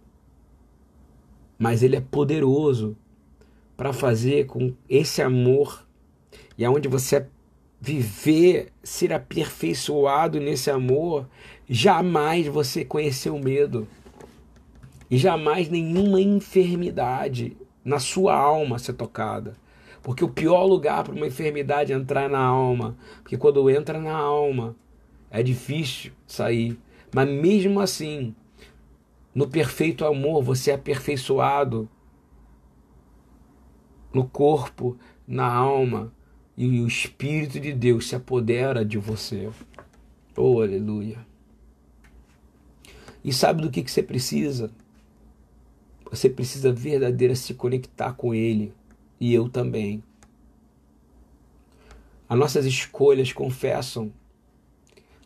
mas 1.58 1.82
ele 1.82 1.96
é 1.96 2.00
poderoso 2.00 2.96
para 3.76 3.92
fazer 3.92 4.46
com 4.46 4.74
esse 4.88 5.20
amor 5.20 5.85
e 6.58 6.64
aonde 6.64 6.88
você 6.88 7.26
viver, 7.80 8.72
ser 8.82 9.12
aperfeiçoado 9.12 10.40
nesse 10.40 10.70
amor, 10.70 11.28
jamais 11.68 12.46
você 12.46 12.84
conheceu 12.84 13.38
medo 13.38 13.86
e 15.10 15.16
jamais 15.18 15.68
nenhuma 15.68 16.20
enfermidade 16.20 17.56
na 17.84 17.98
sua 17.98 18.34
alma 18.34 18.78
ser 18.78 18.94
tocada. 18.94 19.54
Porque 20.02 20.24
o 20.24 20.28
pior 20.28 20.64
lugar 20.64 21.04
para 21.04 21.14
uma 21.14 21.26
enfermidade 21.26 21.92
é 21.92 21.96
entrar 21.96 22.28
na 22.28 22.40
alma, 22.40 22.96
porque 23.22 23.36
quando 23.36 23.68
entra 23.68 24.00
na 24.00 24.16
alma 24.16 24.76
é 25.30 25.42
difícil 25.42 26.12
sair. 26.26 26.78
Mas 27.14 27.28
mesmo 27.28 27.80
assim, 27.80 28.34
no 29.34 29.48
perfeito 29.48 30.04
amor, 30.04 30.42
você 30.42 30.70
é 30.70 30.74
aperfeiçoado 30.74 31.88
no 34.12 34.26
corpo, 34.26 34.96
na 35.26 35.46
alma, 35.46 36.12
e 36.56 36.80
o 36.80 36.86
Espírito 36.86 37.60
de 37.60 37.72
Deus 37.72 38.08
se 38.08 38.16
apodera 38.16 38.84
de 38.84 38.96
você. 38.96 39.50
Oh, 40.36 40.60
aleluia. 40.60 41.18
E 43.22 43.32
sabe 43.32 43.60
do 43.62 43.70
que, 43.70 43.82
que 43.82 43.90
você 43.90 44.02
precisa? 44.02 44.70
Você 46.10 46.30
precisa 46.30 46.72
verdadeiramente 46.72 47.40
se 47.40 47.54
conectar 47.54 48.12
com 48.12 48.34
Ele 48.34 48.72
e 49.20 49.34
eu 49.34 49.48
também. 49.48 50.02
As 52.28 52.38
nossas 52.38 52.64
escolhas 52.64 53.32
confessam 53.32 54.12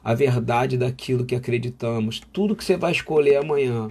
a 0.03 0.15
verdade 0.15 0.77
daquilo 0.77 1.25
que 1.25 1.35
acreditamos. 1.35 2.21
Tudo 2.33 2.57
que 2.57 2.65
você 2.65 2.77
vai 2.77 2.93
escolher 2.93 3.37
amanhã 3.37 3.91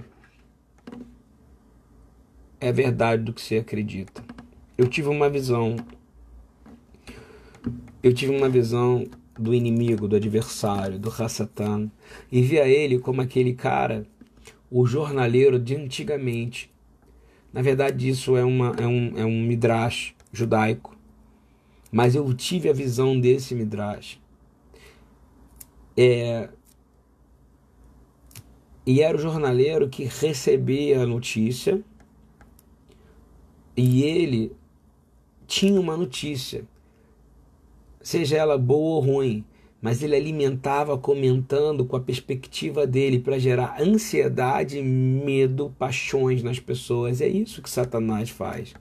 é 2.60 2.72
verdade 2.72 3.22
do 3.22 3.32
que 3.32 3.40
você 3.40 3.58
acredita. 3.58 4.22
Eu 4.76 4.86
tive 4.86 5.08
uma 5.08 5.30
visão. 5.30 5.76
Eu 8.02 8.12
tive 8.12 8.34
uma 8.34 8.48
visão 8.48 9.06
do 9.38 9.54
inimigo, 9.54 10.08
do 10.08 10.16
adversário, 10.16 10.98
do 10.98 11.10
Hassatan, 11.10 11.90
e 12.30 12.42
via 12.42 12.66
ele 12.68 12.98
como 12.98 13.20
aquele 13.20 13.54
cara, 13.54 14.06
o 14.70 14.86
jornaleiro 14.86 15.58
de 15.58 15.76
antigamente, 15.76 16.70
na 17.52 17.62
verdade, 17.62 18.08
isso 18.08 18.36
é, 18.36 18.44
uma, 18.44 18.74
é, 18.78 18.86
um, 18.86 19.18
é 19.18 19.24
um 19.24 19.42
midrash 19.42 20.14
judaico. 20.32 20.96
Mas 21.90 22.14
eu 22.14 22.32
tive 22.32 22.68
a 22.68 22.72
visão 22.72 23.18
desse 23.18 23.54
midrash. 23.54 24.20
É, 25.96 26.48
e 28.86 29.02
era 29.02 29.16
o 29.16 29.20
jornaleiro 29.20 29.88
que 29.88 30.04
recebia 30.04 31.02
a 31.02 31.06
notícia 31.06 31.82
e 33.76 34.02
ele 34.02 34.52
tinha 35.46 35.80
uma 35.80 35.96
notícia, 35.96 36.64
seja 38.02 38.36
ela 38.36 38.56
boa 38.56 38.96
ou 38.96 39.00
ruim, 39.00 39.44
mas 39.80 40.02
ele 40.02 40.14
alimentava 40.14 40.98
comentando 40.98 41.84
com 41.84 41.96
a 41.96 42.00
perspectiva 42.00 42.86
dele 42.86 43.18
para 43.18 43.38
gerar 43.38 43.80
ansiedade, 43.80 44.82
medo, 44.82 45.74
paixões 45.78 46.42
nas 46.42 46.58
pessoas. 46.58 47.20
É 47.20 47.28
isso 47.28 47.62
que 47.62 47.70
Satanás 47.70 48.28
faz. 48.28 48.74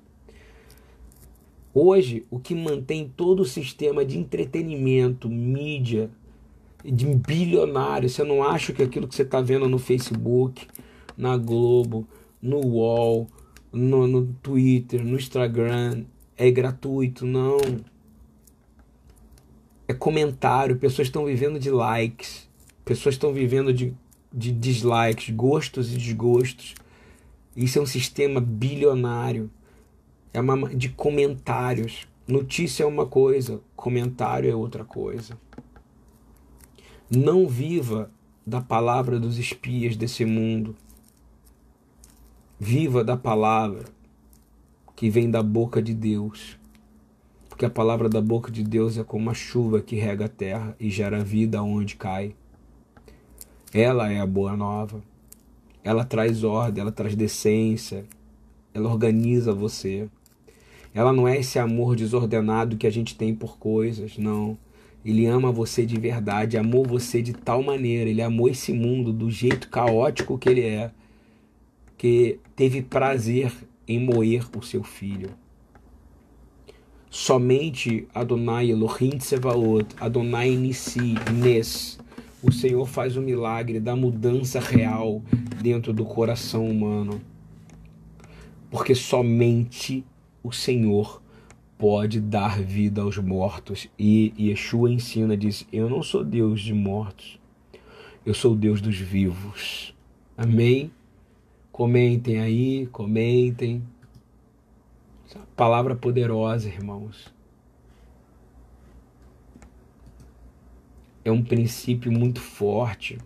Hoje, 1.73 2.25
o 2.29 2.39
que 2.39 2.53
mantém 2.53 3.11
todo 3.15 3.41
o 3.41 3.45
sistema 3.45 4.03
de 4.03 4.17
entretenimento, 4.17 5.29
mídia, 5.29 6.09
de 6.83 7.05
bilionário, 7.05 8.09
você 8.09 8.23
não 8.23 8.43
acha 8.43 8.73
que 8.73 8.81
aquilo 8.81 9.07
que 9.07 9.15
você 9.15 9.21
está 9.21 9.39
vendo 9.39 9.69
no 9.69 9.77
Facebook, 9.77 10.67
na 11.15 11.37
Globo, 11.37 12.07
no 12.41 12.59
UOL, 12.65 13.27
no, 13.71 14.07
no 14.07 14.25
Twitter, 14.41 15.05
no 15.05 15.15
Instagram 15.15 16.03
é 16.35 16.49
gratuito? 16.49 17.25
Não 17.25 17.57
é 19.89 19.93
comentário, 19.93 20.77
pessoas 20.77 21.07
estão 21.07 21.25
vivendo 21.25 21.59
de 21.59 21.71
likes, 21.71 22.47
pessoas 22.85 23.15
estão 23.15 23.33
vivendo 23.33 23.73
de, 23.73 23.91
de 24.31 24.51
dislikes, 24.51 25.35
gostos 25.35 25.91
e 25.91 25.97
desgostos. 25.97 26.75
Isso 27.57 27.79
é 27.79 27.81
um 27.81 27.87
sistema 27.87 28.39
bilionário, 28.39 29.49
é 30.31 30.39
uma 30.39 30.69
de 30.69 30.89
comentários. 30.89 32.07
Notícia 32.27 32.83
é 32.83 32.85
uma 32.85 33.07
coisa, 33.07 33.61
comentário 33.75 34.47
é 34.47 34.53
outra 34.53 34.85
coisa. 34.85 35.35
Não 37.09 37.47
viva 37.47 38.11
da 38.45 38.61
palavra 38.61 39.19
dos 39.19 39.39
espias 39.39 39.97
desse 39.97 40.23
mundo. 40.23 40.75
Viva 42.59 43.03
da 43.03 43.17
palavra 43.17 43.85
que 44.95 45.09
vem 45.09 45.31
da 45.31 45.41
boca 45.41 45.81
de 45.81 45.95
Deus 45.95 46.58
porque 47.59 47.65
a 47.65 47.69
palavra 47.69 48.07
da 48.07 48.21
boca 48.21 48.49
de 48.49 48.63
Deus 48.63 48.97
é 48.97 49.03
como 49.03 49.29
a 49.29 49.33
chuva 49.33 49.81
que 49.81 49.97
rega 49.97 50.23
a 50.23 50.29
terra 50.29 50.73
e 50.79 50.89
gera 50.89 51.21
vida 51.21 51.61
onde 51.61 51.97
cai. 51.97 52.33
Ela 53.73 54.09
é 54.09 54.21
a 54.21 54.25
boa 54.25 54.55
nova. 54.55 55.03
Ela 55.83 56.05
traz 56.05 56.45
ordem, 56.45 56.81
ela 56.81 56.91
traz 56.93 57.17
decência, 57.17 58.05
ela 58.73 58.87
organiza 58.87 59.53
você. 59.53 60.07
Ela 60.93 61.11
não 61.11 61.27
é 61.27 61.37
esse 61.37 61.59
amor 61.59 61.97
desordenado 61.97 62.77
que 62.77 62.87
a 62.87 62.89
gente 62.89 63.13
tem 63.13 63.35
por 63.35 63.57
coisas, 63.57 64.17
não. 64.17 64.57
Ele 65.03 65.25
ama 65.25 65.51
você 65.51 65.85
de 65.85 65.99
verdade, 65.99 66.57
amou 66.57 66.85
você 66.85 67.21
de 67.21 67.33
tal 67.33 67.61
maneira, 67.61 68.09
ele 68.09 68.21
amou 68.21 68.47
esse 68.47 68.71
mundo 68.71 69.11
do 69.11 69.29
jeito 69.29 69.67
caótico 69.67 70.37
que 70.37 70.47
ele 70.47 70.61
é, 70.61 70.91
que 71.97 72.39
teve 72.55 72.81
prazer 72.81 73.51
em 73.85 73.99
moer 73.99 74.47
o 74.57 74.63
seu 74.63 74.81
filho. 74.81 75.31
Somente 77.09 78.07
Adonai 78.13 78.69
Elohim 78.69 79.17
Tsevaot, 79.17 79.87
Adonai 79.99 80.55
Nissi, 80.55 81.15
Nes, 81.33 81.99
o 82.41 82.51
Senhor 82.51 82.87
faz 82.87 83.17
o 83.17 83.21
milagre 83.21 83.79
da 83.79 83.95
mudança 83.95 84.59
real 84.59 85.21
dentro 85.61 85.91
do 85.91 86.05
coração 86.05 86.69
humano. 86.69 87.19
Porque 88.69 88.93
somente 88.93 90.05
o 90.43 90.51
Senhor 90.51 91.21
pode 91.79 92.19
dar 92.19 92.61
vida 92.61 93.01
aos 93.01 93.17
mortos. 93.17 93.87
E 93.97 94.31
Yeshua 94.37 94.91
ensina, 94.91 95.35
diz: 95.35 95.65
Eu 95.73 95.89
não 95.89 96.03
sou 96.03 96.23
Deus 96.23 96.61
de 96.61 96.73
mortos, 96.73 97.39
eu 98.23 98.35
sou 98.35 98.55
Deus 98.55 98.81
dos 98.81 98.97
vivos. 98.97 99.95
Amém? 100.37 100.91
Comentem 101.71 102.39
aí, 102.39 102.87
comentem. 102.87 103.81
Palavra 105.55 105.95
poderosa, 105.95 106.67
irmãos. 106.67 107.33
É 111.23 111.31
um 111.31 111.43
princípio 111.43 112.11
muito 112.11 112.39
forte. 112.39 113.17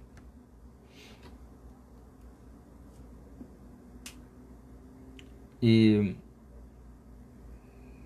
E 5.62 6.16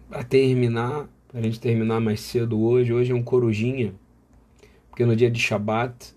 para 0.07 0.23
terminar, 0.23 1.09
para 1.27 1.39
a 1.39 1.43
gente 1.43 1.59
terminar 1.59 1.99
mais 1.99 2.19
cedo 2.19 2.61
hoje, 2.61 2.93
hoje 2.93 3.11
é 3.11 3.15
um 3.15 3.23
corujinha, 3.23 3.95
porque 4.89 5.05
no 5.05 5.15
dia 5.15 5.31
de 5.31 5.39
Shabat 5.39 6.15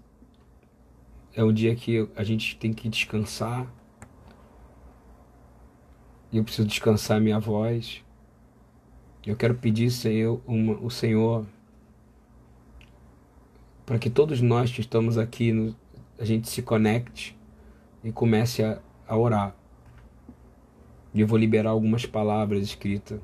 é 1.35 1.43
um 1.43 1.53
dia 1.53 1.75
que 1.75 2.07
a 2.15 2.23
gente 2.23 2.57
tem 2.57 2.73
que 2.73 2.89
descansar. 2.89 3.67
E 6.33 6.39
eu 6.39 6.45
preciso 6.45 6.67
descansar 6.67 7.21
minha 7.21 7.39
voz. 7.39 8.05
Eu 9.27 9.37
quero 9.37 9.55
pedir, 9.55 9.91
Senhor, 9.91 10.41
uma, 10.47 10.75
o 10.81 10.91
Senhor 10.91 11.47
para 13.91 13.99
que 13.99 14.09
todos 14.09 14.41
nós 14.41 14.71
que 14.71 14.81
estamos 14.81 15.19
aqui, 15.19 15.75
a 16.17 16.25
gente 16.25 16.49
se 16.49 16.63
conecte 16.63 17.37
e 18.05 18.13
comece 18.13 18.63
a, 18.63 18.81
a 19.05 19.17
orar. 19.17 19.53
E 21.13 21.21
eu 21.21 21.27
vou 21.27 21.37
liberar 21.37 21.71
algumas 21.71 22.07
palavras 22.07 22.63
escritas 22.63 23.21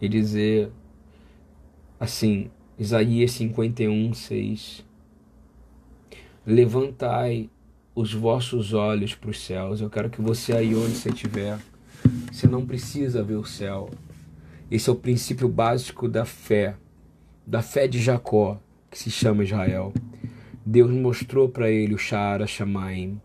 e 0.00 0.08
dizer 0.08 0.70
assim, 1.98 2.48
Isaías 2.78 3.32
51, 3.32 4.14
6. 4.14 4.86
Levantai 6.46 7.50
os 7.96 8.12
vossos 8.12 8.74
olhos 8.74 9.14
para 9.14 9.30
os 9.30 9.40
céus. 9.40 9.80
Eu 9.80 9.88
quero 9.88 10.10
que 10.10 10.20
você 10.20 10.52
aí 10.52 10.74
onde 10.74 10.94
você 10.94 11.08
estiver, 11.08 11.58
você 12.30 12.46
não 12.46 12.66
precisa 12.66 13.22
ver 13.22 13.36
o 13.36 13.44
céu. 13.44 13.90
Esse 14.70 14.90
é 14.90 14.92
o 14.92 14.96
princípio 14.96 15.48
básico 15.48 16.06
da 16.06 16.26
fé, 16.26 16.76
da 17.46 17.62
fé 17.62 17.88
de 17.88 17.98
Jacó, 17.98 18.60
que 18.90 18.98
se 18.98 19.10
chama 19.10 19.44
Israel. 19.44 19.94
Deus 20.64 20.90
mostrou 20.90 21.48
para 21.48 21.70
ele 21.70 21.94
o 21.94 21.98
Shara 21.98 22.46
Shamaim. 22.46 23.18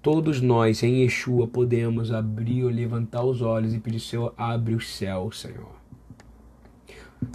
Todos 0.00 0.40
nós 0.40 0.82
em 0.82 1.02
Yeshua 1.02 1.46
podemos 1.46 2.10
abrir 2.10 2.64
ou 2.64 2.70
levantar 2.70 3.24
os 3.24 3.42
olhos 3.42 3.74
e 3.74 3.78
pedir, 3.78 4.00
Senhor, 4.00 4.32
abre 4.38 4.74
os 4.74 4.88
céus, 4.88 5.40
Senhor 5.40 5.83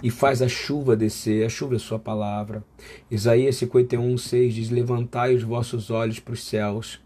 e 0.02 0.10
faz 0.10 0.42
a 0.42 0.48
chuva 0.48 0.96
descer, 0.96 1.44
a 1.44 1.48
chuva 1.48 1.76
é 1.76 1.78
sua 1.78 1.98
palavra. 1.98 2.64
Isaías 3.10 3.56
51, 3.56 4.16
6 4.16 4.54
diz: 4.54 4.70
Levantai 4.70 5.34
os 5.34 5.42
vossos 5.42 5.90
olhos 5.90 6.18
para 6.18 6.34
os 6.34 6.44
céus 6.44 7.00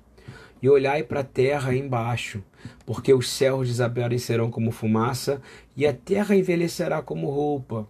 e 0.62 0.68
olhai 0.68 1.03
para 1.03 1.20
a 1.20 1.25
terra 1.25 1.75
embaixo, 1.75 2.42
porque 2.87 3.12
os 3.12 3.29
céus 3.29 3.68
desaparecerão 3.68 4.51
como 4.51 4.70
fumaça 4.70 5.40
e 5.77 5.87
a 5.87 5.92
terra 5.92 6.35
envelhecerá 6.35 7.03
como 7.03 7.29
roupa, 7.29 7.87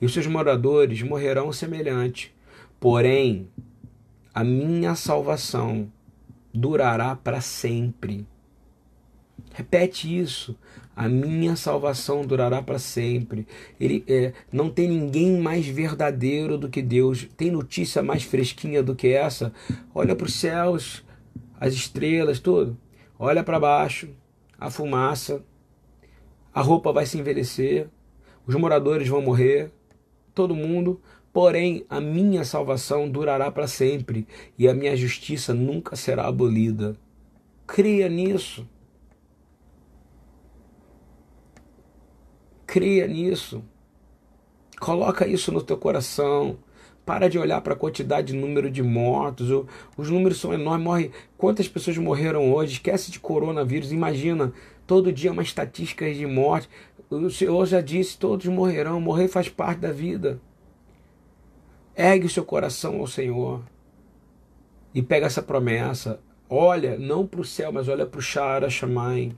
e 0.00 0.04
os 0.04 0.12
seus 0.12 0.26
moradores 0.26 1.02
morrerão 1.02 1.52
semelhante. 1.52 2.34
Porém, 2.78 3.48
a 4.34 4.44
minha 4.44 4.94
salvação 4.94 5.90
durará 6.52 7.16
para 7.16 7.40
sempre. 7.40 8.26
Repete 9.60 10.18
isso 10.18 10.56
a 10.96 11.08
minha 11.08 11.56
salvação 11.56 12.26
durará 12.26 12.60
para 12.60 12.78
sempre. 12.78 13.46
Ele 13.78 14.04
é, 14.06 14.32
não 14.52 14.68
tem 14.68 14.88
ninguém 14.88 15.40
mais 15.40 15.66
verdadeiro 15.66 16.58
do 16.58 16.68
que 16.68 16.82
Deus. 16.82 17.26
Tem 17.36 17.50
notícia 17.50 18.02
mais 18.02 18.22
fresquinha 18.22 18.82
do 18.82 18.94
que 18.94 19.08
essa? 19.08 19.52
Olha 19.94 20.14
para 20.14 20.26
os 20.26 20.34
céus, 20.34 21.04
as 21.58 21.72
estrelas, 21.72 22.38
tudo. 22.38 22.76
Olha 23.18 23.42
para 23.42 23.58
baixo, 23.58 24.08
a 24.58 24.70
fumaça. 24.70 25.42
A 26.52 26.60
roupa 26.60 26.92
vai 26.92 27.06
se 27.06 27.18
envelhecer, 27.18 27.88
os 28.46 28.54
moradores 28.54 29.08
vão 29.08 29.22
morrer, 29.22 29.70
todo 30.34 30.54
mundo. 30.54 31.00
Porém, 31.32 31.84
a 31.88 32.00
minha 32.00 32.44
salvação 32.44 33.08
durará 33.08 33.50
para 33.50 33.66
sempre 33.66 34.26
e 34.58 34.68
a 34.68 34.74
minha 34.74 34.96
justiça 34.96 35.54
nunca 35.54 35.96
será 35.96 36.26
abolida. 36.26 36.96
Creia 37.66 38.08
nisso. 38.08 38.66
Creia 42.70 43.04
nisso. 43.08 43.64
Coloca 44.78 45.26
isso 45.26 45.50
no 45.50 45.60
teu 45.60 45.76
coração. 45.76 46.56
Para 47.04 47.28
de 47.28 47.36
olhar 47.36 47.60
para 47.62 47.72
a 47.72 47.76
quantidade 47.76 48.28
de 48.28 48.38
número 48.38 48.70
de 48.70 48.80
mortos. 48.80 49.48
Os 49.96 50.08
números 50.08 50.38
são 50.38 50.54
enormes. 50.54 50.84
Morre. 50.84 51.10
Quantas 51.36 51.66
pessoas 51.66 51.98
morreram 51.98 52.54
hoje? 52.54 52.74
Esquece 52.74 53.10
de 53.10 53.18
coronavírus. 53.18 53.90
Imagina 53.90 54.52
todo 54.86 55.12
dia 55.12 55.32
uma 55.32 55.42
estatística 55.42 56.08
de 56.14 56.24
morte. 56.26 56.68
O 57.10 57.28
Senhor 57.28 57.66
já 57.66 57.80
disse: 57.80 58.16
todos 58.16 58.46
morrerão. 58.46 59.00
Morrer 59.00 59.26
faz 59.26 59.48
parte 59.48 59.80
da 59.80 59.90
vida. 59.90 60.40
Ergue 61.96 62.26
o 62.26 62.30
seu 62.30 62.44
coração 62.44 63.00
ao 63.00 63.06
Senhor 63.08 63.64
e 64.94 65.02
pega 65.02 65.26
essa 65.26 65.42
promessa. 65.42 66.20
Olha, 66.48 66.96
não 66.96 67.26
para 67.26 67.40
o 67.40 67.44
céu, 67.44 67.72
mas 67.72 67.88
olha 67.88 68.06
para 68.06 68.20
o 68.20 68.22
Shara 68.22 68.70
Shamai. 68.70 69.32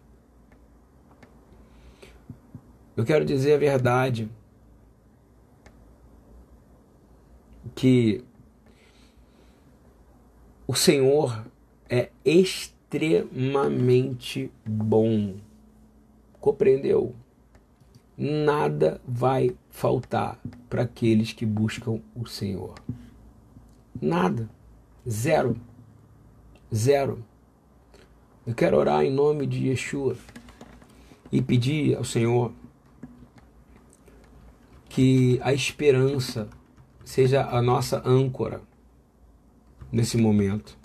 Eu 2.97 3.05
quero 3.05 3.25
dizer 3.25 3.55
a 3.55 3.59
verdade. 3.59 4.29
Que 7.75 8.23
o 10.67 10.75
Senhor 10.75 11.47
é 11.89 12.11
extremamente 12.25 14.53
bom. 14.65 15.37
Compreendeu? 16.41 17.15
Nada 18.17 19.01
vai 19.09 19.57
faltar 19.71 20.39
para 20.69 20.83
aqueles 20.83 21.33
que 21.33 21.45
buscam 21.47 22.01
o 22.15 22.27
Senhor. 22.27 22.75
Nada. 24.01 24.49
Zero. 25.09 25.57
Zero. 26.75 27.25
Eu 28.47 28.55
quero 28.55 28.77
orar 28.77 29.03
em 29.03 29.11
nome 29.11 29.47
de 29.47 29.69
Yeshua 29.69 30.15
e 31.31 31.41
pedir 31.41 31.97
ao 31.97 32.05
Senhor 32.05 32.53
que 34.95 35.41
a 35.43 35.55
esperança 35.55 36.51
seja 37.03 37.47
a 37.47 37.63
nossa 37.63 38.07
âncora 38.07 38.61
nesse 39.91 40.19
momento. 40.19 40.77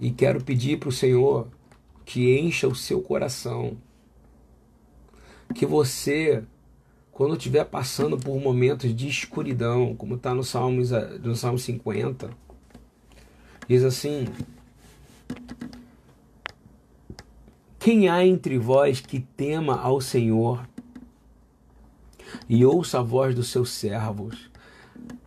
E 0.00 0.10
quero 0.10 0.42
pedir 0.42 0.80
para 0.80 0.88
o 0.88 0.92
Senhor 0.92 1.46
que 2.04 2.36
encha 2.36 2.66
o 2.66 2.74
seu 2.74 3.00
coração, 3.00 3.76
que 5.54 5.64
você, 5.64 6.42
quando 7.12 7.36
estiver 7.36 7.64
passando 7.64 8.18
por 8.18 8.40
momentos 8.40 8.92
de 8.92 9.06
escuridão, 9.06 9.94
como 9.94 10.16
está 10.16 10.34
no 10.34 10.42
no 11.22 11.36
Salmo 11.36 11.58
50, 11.60 12.28
diz 13.68 13.84
assim: 13.84 14.26
Quem 17.78 18.08
há 18.08 18.26
entre 18.26 18.58
vós 18.58 19.00
que 19.00 19.20
tema 19.20 19.80
ao 19.80 20.00
Senhor 20.00 20.73
e 22.48 22.64
ouça 22.64 23.00
a 23.00 23.02
voz 23.02 23.34
dos 23.34 23.48
seus 23.48 23.70
servos. 23.70 24.50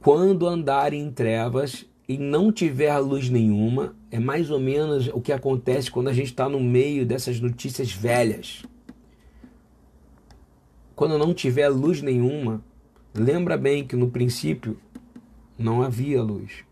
Quando 0.01 0.47
andarem 0.47 1.01
em 1.01 1.11
trevas 1.11 1.86
e 2.07 2.18
não 2.18 2.51
tiver 2.51 2.97
luz 2.99 3.30
nenhuma, 3.30 3.95
é 4.09 4.20
mais 4.20 4.49
ou 4.49 4.59
menos 4.59 5.09
o 5.13 5.20
que 5.20 5.34
acontece 5.34 5.91
quando 5.91 6.07
a 6.07 6.13
gente 6.13 6.28
está 6.28 6.47
no 6.47 6.59
meio 6.59 7.05
dessas 7.05 7.39
notícias 7.39 7.91
velhas. 7.91 8.63
Quando 10.95 11.18
não 11.18 11.34
tiver 11.34 11.70
luz 11.70 12.01
nenhuma, 12.01 12.63
lembra 13.13 13.57
bem 13.57 13.86
que 13.86 13.95
no 13.95 14.09
princípio 14.09 14.80
não 15.57 15.82
havia 15.82 16.24
luz. 16.24 16.65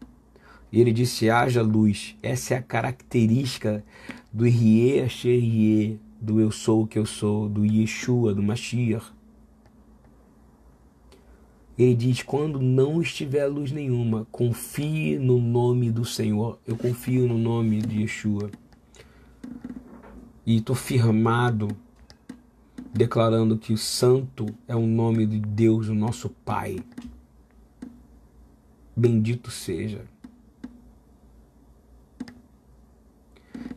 E 0.72 0.82
ele 0.82 0.92
disse: 0.92 1.30
haja 1.30 1.62
luz. 1.62 2.16
Essa 2.22 2.56
é 2.56 2.58
a 2.58 2.62
característica 2.62 3.84
do 4.32 4.46
Rie 4.46 5.08
Sherie, 5.08 6.00
do 6.20 6.40
eu 6.40 6.52
sou 6.52 6.84
o 6.84 6.88
que 6.88 7.00
eu 7.00 7.06
sou, 7.06 7.48
do 7.48 7.66
Yeshua, 7.66 8.34
do 8.34 8.44
Mashiach. 8.44 9.15
Ele 11.78 11.94
diz: 11.94 12.24
quando 12.24 12.62
não 12.62 13.02
estiver 13.02 13.46
luz 13.48 13.72
nenhuma, 13.72 14.26
confie 14.32 15.20
no 15.20 15.40
nome 15.40 15.92
do 15.92 16.06
Senhor. 16.06 16.58
Eu 16.66 16.78
confio 16.78 17.28
no 17.28 17.38
nome 17.38 17.82
de 17.82 18.02
Yeshua. 18.02 18.50
E 20.46 20.58
estou 20.58 20.76
firmado, 20.76 21.68
declarando 22.94 23.58
que 23.58 23.74
o 23.74 23.78
Santo 23.78 24.46
é 24.68 24.76
o 24.76 24.86
nome 24.86 25.26
de 25.26 25.40
Deus, 25.40 25.90
o 25.90 25.96
nosso 25.96 26.30
Pai. 26.30 26.80
Bendito 28.96 29.52
seja. 29.52 30.06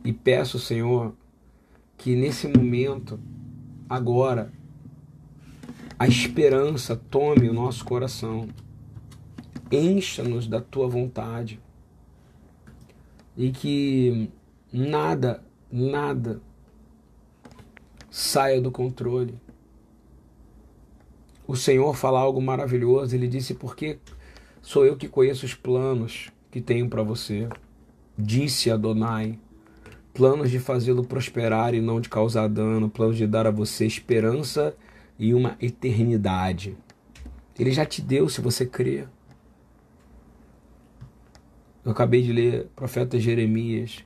E 0.04 0.12
peço, 0.12 0.58
Senhor, 0.58 1.14
que 1.96 2.14
nesse 2.14 2.46
momento, 2.46 3.18
agora, 3.88 4.52
a 5.98 6.06
esperança 6.06 6.94
tome 6.94 7.48
o 7.48 7.52
nosso 7.52 7.84
coração. 7.84 8.48
Encha-nos 9.70 10.46
da 10.46 10.60
tua 10.60 10.86
vontade. 10.86 11.60
E 13.36 13.50
que 13.50 14.30
nada, 14.72 15.42
nada 15.70 16.40
saia 18.10 18.60
do 18.60 18.70
controle. 18.70 19.34
O 21.46 21.56
Senhor 21.56 21.94
fala 21.96 22.20
algo 22.20 22.40
maravilhoso. 22.40 23.14
Ele 23.14 23.26
disse: 23.26 23.54
Porque 23.54 23.98
sou 24.62 24.86
eu 24.86 24.96
que 24.96 25.08
conheço 25.08 25.44
os 25.44 25.54
planos 25.54 26.30
que 26.50 26.60
tenho 26.60 26.88
para 26.88 27.02
você. 27.02 27.48
Disse 28.16 28.70
Adonai 28.70 29.38
planos 30.18 30.50
de 30.50 30.58
fazê-lo 30.58 31.04
prosperar 31.04 31.74
e 31.74 31.80
não 31.80 32.00
de 32.00 32.08
causar 32.08 32.48
dano, 32.48 32.90
planos 32.90 33.16
de 33.16 33.24
dar 33.24 33.46
a 33.46 33.52
você 33.52 33.86
esperança 33.86 34.74
e 35.18 35.34
uma 35.34 35.56
eternidade. 35.60 36.76
Ele 37.58 37.72
já 37.72 37.84
te 37.84 38.00
deu 38.00 38.28
se 38.28 38.40
você 38.40 38.64
crê. 38.64 39.06
Eu 41.84 41.92
acabei 41.92 42.22
de 42.22 42.32
ler 42.32 42.66
profeta 42.76 43.18
Jeremias. 43.18 44.04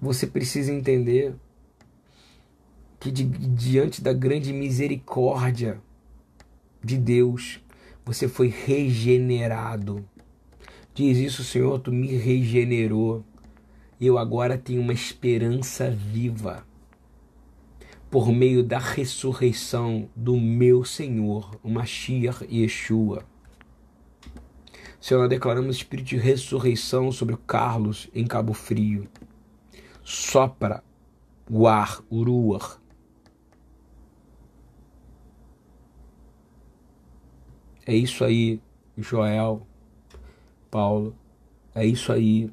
Você 0.00 0.26
precisa 0.26 0.72
entender 0.72 1.34
que 3.00 3.10
di 3.10 3.24
diante 3.24 4.02
da 4.02 4.12
grande 4.12 4.52
misericórdia 4.52 5.80
de 6.82 6.96
Deus, 6.96 7.60
você 8.04 8.28
foi 8.28 8.48
regenerado. 8.48 10.08
Diz 10.94 11.18
isso, 11.18 11.44
Senhor, 11.44 11.78
tu 11.80 11.92
me 11.92 12.08
regenerou. 12.16 13.24
Eu 14.00 14.16
agora 14.16 14.56
tenho 14.56 14.80
uma 14.80 14.92
esperança 14.92 15.90
viva 15.90 16.64
por 18.10 18.32
meio 18.32 18.62
da 18.62 18.78
ressurreição 18.78 20.08
do 20.14 20.38
meu 20.38 20.84
Senhor, 20.84 21.58
o 21.62 21.68
Mashiach 21.68 22.46
Yeshua. 22.50 23.24
Senhor, 25.00 25.20
nós 25.20 25.28
declaramos 25.28 25.76
espírito 25.76 26.08
de 26.08 26.16
ressurreição 26.16 27.12
sobre 27.12 27.34
o 27.34 27.38
Carlos 27.38 28.08
em 28.14 28.26
Cabo 28.26 28.52
Frio. 28.52 29.06
Sopra 30.02 30.82
o 31.50 31.66
ar, 31.66 32.02
o 32.08 32.22
ruar. 32.22 32.80
É 37.86 37.94
isso 37.94 38.24
aí, 38.24 38.60
Joel. 38.96 39.66
Paulo. 40.70 41.14
É 41.74 41.86
isso 41.86 42.12
aí. 42.12 42.50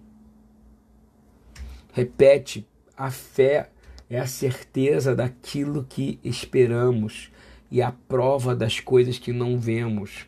Repete, 1.96 2.68
a 2.98 3.10
fé 3.10 3.70
é 4.10 4.20
a 4.20 4.28
certeza 4.28 5.16
daquilo 5.16 5.86
que 5.88 6.20
esperamos 6.26 7.32
e 7.72 7.82
a 7.82 7.89
prova 7.89 8.54
das 8.54 8.82
coisas 8.82 9.18
que 9.18 9.32
não 9.32 9.58
vemos. 9.58 10.26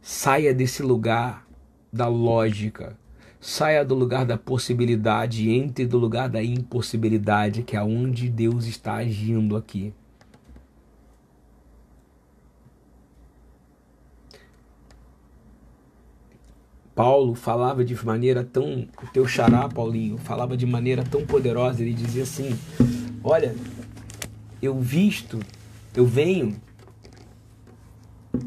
Saia 0.00 0.54
desse 0.54 0.82
lugar 0.82 1.46
da 1.92 2.08
lógica. 2.08 2.96
Saia 3.38 3.84
do 3.84 3.94
lugar 3.94 4.24
da 4.24 4.38
possibilidade 4.38 5.46
e 5.46 5.54
entre 5.54 5.84
do 5.84 5.98
lugar 5.98 6.30
da 6.30 6.42
impossibilidade, 6.42 7.62
que 7.62 7.76
é 7.76 7.82
onde 7.82 8.30
Deus 8.30 8.64
está 8.64 8.94
agindo 8.94 9.54
aqui. 9.54 9.92
Paulo 16.94 17.34
falava 17.34 17.84
de 17.84 17.94
maneira 18.04 18.44
tão. 18.44 18.86
O 19.02 19.06
teu 19.12 19.26
xará, 19.26 19.68
Paulinho, 19.68 20.18
falava 20.18 20.56
de 20.56 20.66
maneira 20.66 21.02
tão 21.02 21.24
poderosa. 21.24 21.82
Ele 21.82 21.94
dizia 21.94 22.22
assim: 22.22 22.58
Olha, 23.24 23.54
eu 24.60 24.78
visto, 24.78 25.40
eu 25.94 26.06
venho 26.06 26.60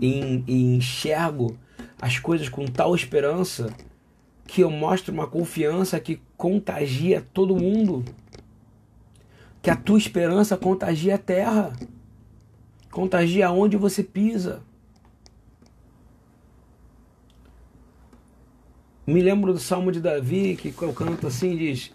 e, 0.02 0.44
e 0.48 0.76
enxergo 0.76 1.58
as 2.00 2.20
coisas 2.20 2.50
com 2.50 2.66
tal 2.66 2.94
esperança 2.94 3.74
que 4.46 4.62
eu 4.62 4.70
mostro 4.70 5.14
uma 5.14 5.28
confiança 5.28 6.00
que 6.00 6.22
contagia 6.38 7.26
todo 7.34 7.56
mundo. 7.56 8.06
Que 9.62 9.72
a 9.72 9.76
tua 9.76 9.98
esperança 9.98 10.56
contagia 10.56 11.16
a 11.16 11.18
terra, 11.18 11.74
contagia 12.92 13.50
onde 13.50 13.76
você 13.76 14.04
pisa. 14.04 14.62
Me 19.08 19.22
lembro 19.22 19.54
do 19.54 19.60
Salmo 19.60 19.92
de 19.92 20.00
Davi, 20.00 20.58
que 20.60 20.74
eu 20.82 20.92
canto 20.92 21.28
assim, 21.28 21.56
diz... 21.56 21.92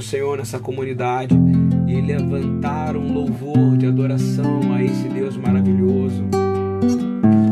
do 0.00 0.02
Senhor 0.02 0.38
nessa 0.38 0.58
comunidade 0.58 1.34
e 1.86 2.00
levantar 2.00 2.96
um 2.96 3.12
louvor 3.12 3.76
de 3.76 3.86
adoração 3.86 4.72
a 4.72 4.82
esse 4.82 5.06
Deus 5.10 5.36
maravilhoso. 5.36 6.24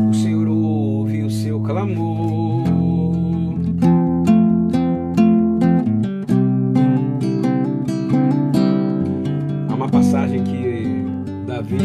O 0.09 0.13
Senhor 0.15 0.47
ouve 0.47 1.21
o 1.21 1.29
seu 1.29 1.59
clamor. 1.59 2.65
Há 9.69 9.75
uma 9.75 9.87
passagem 9.87 10.43
que 10.43 11.05
Davi 11.45 11.77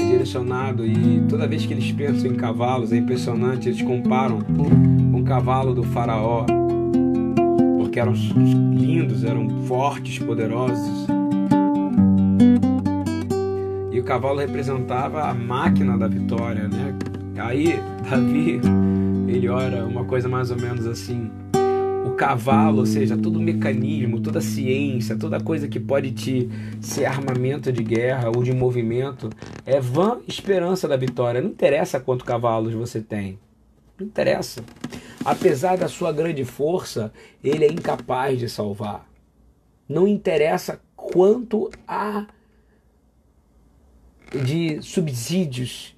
é 0.00 0.04
direcionado 0.10 0.86
e 0.86 1.20
toda 1.28 1.46
vez 1.46 1.66
que 1.66 1.74
eles 1.74 1.92
pensam 1.92 2.30
em 2.30 2.34
cavalos 2.34 2.94
é 2.94 2.96
impressionante, 2.96 3.68
eles 3.68 3.82
comparam 3.82 4.40
com 4.40 5.18
o 5.18 5.22
cavalo 5.22 5.74
do 5.74 5.82
faraó 5.82 6.46
que 7.96 8.00
eram 8.00 8.12
lindos, 8.12 9.24
eram 9.24 9.48
fortes, 9.62 10.18
poderosos. 10.18 11.06
E 13.90 13.98
o 13.98 14.04
cavalo 14.04 14.38
representava 14.38 15.22
a 15.22 15.32
máquina 15.32 15.96
da 15.96 16.06
vitória, 16.06 16.68
né? 16.68 16.94
Aí 17.38 17.80
Davi, 18.06 18.60
ele 19.26 19.48
ora 19.48 19.86
uma 19.86 20.04
coisa 20.04 20.28
mais 20.28 20.50
ou 20.50 20.60
menos 20.60 20.86
assim: 20.86 21.30
o 22.04 22.10
cavalo, 22.10 22.80
ou 22.80 22.86
seja, 22.86 23.16
todo 23.16 23.36
o 23.36 23.42
mecanismo, 23.42 24.20
toda 24.20 24.40
a 24.40 24.42
ciência, 24.42 25.16
toda 25.16 25.40
coisa 25.40 25.66
que 25.66 25.80
pode 25.80 26.10
te 26.10 26.50
ser 26.82 27.06
armamento 27.06 27.72
de 27.72 27.82
guerra 27.82 28.28
ou 28.28 28.42
de 28.42 28.52
movimento, 28.52 29.30
é 29.64 29.80
vã 29.80 30.18
esperança 30.28 30.86
da 30.86 30.98
vitória. 30.98 31.40
Não 31.40 31.48
interessa 31.48 31.98
quantos 31.98 32.26
cavalos 32.26 32.74
você 32.74 33.00
tem. 33.00 33.38
Não 33.98 34.06
interessa. 34.06 34.62
Apesar 35.26 35.76
da 35.76 35.88
sua 35.88 36.12
grande 36.12 36.44
força, 36.44 37.12
ele 37.42 37.64
é 37.64 37.68
incapaz 37.68 38.38
de 38.38 38.48
salvar. 38.48 39.10
Não 39.88 40.06
interessa 40.06 40.80
quanto 40.94 41.68
a 41.84 42.28
de 44.44 44.80
subsídios, 44.82 45.96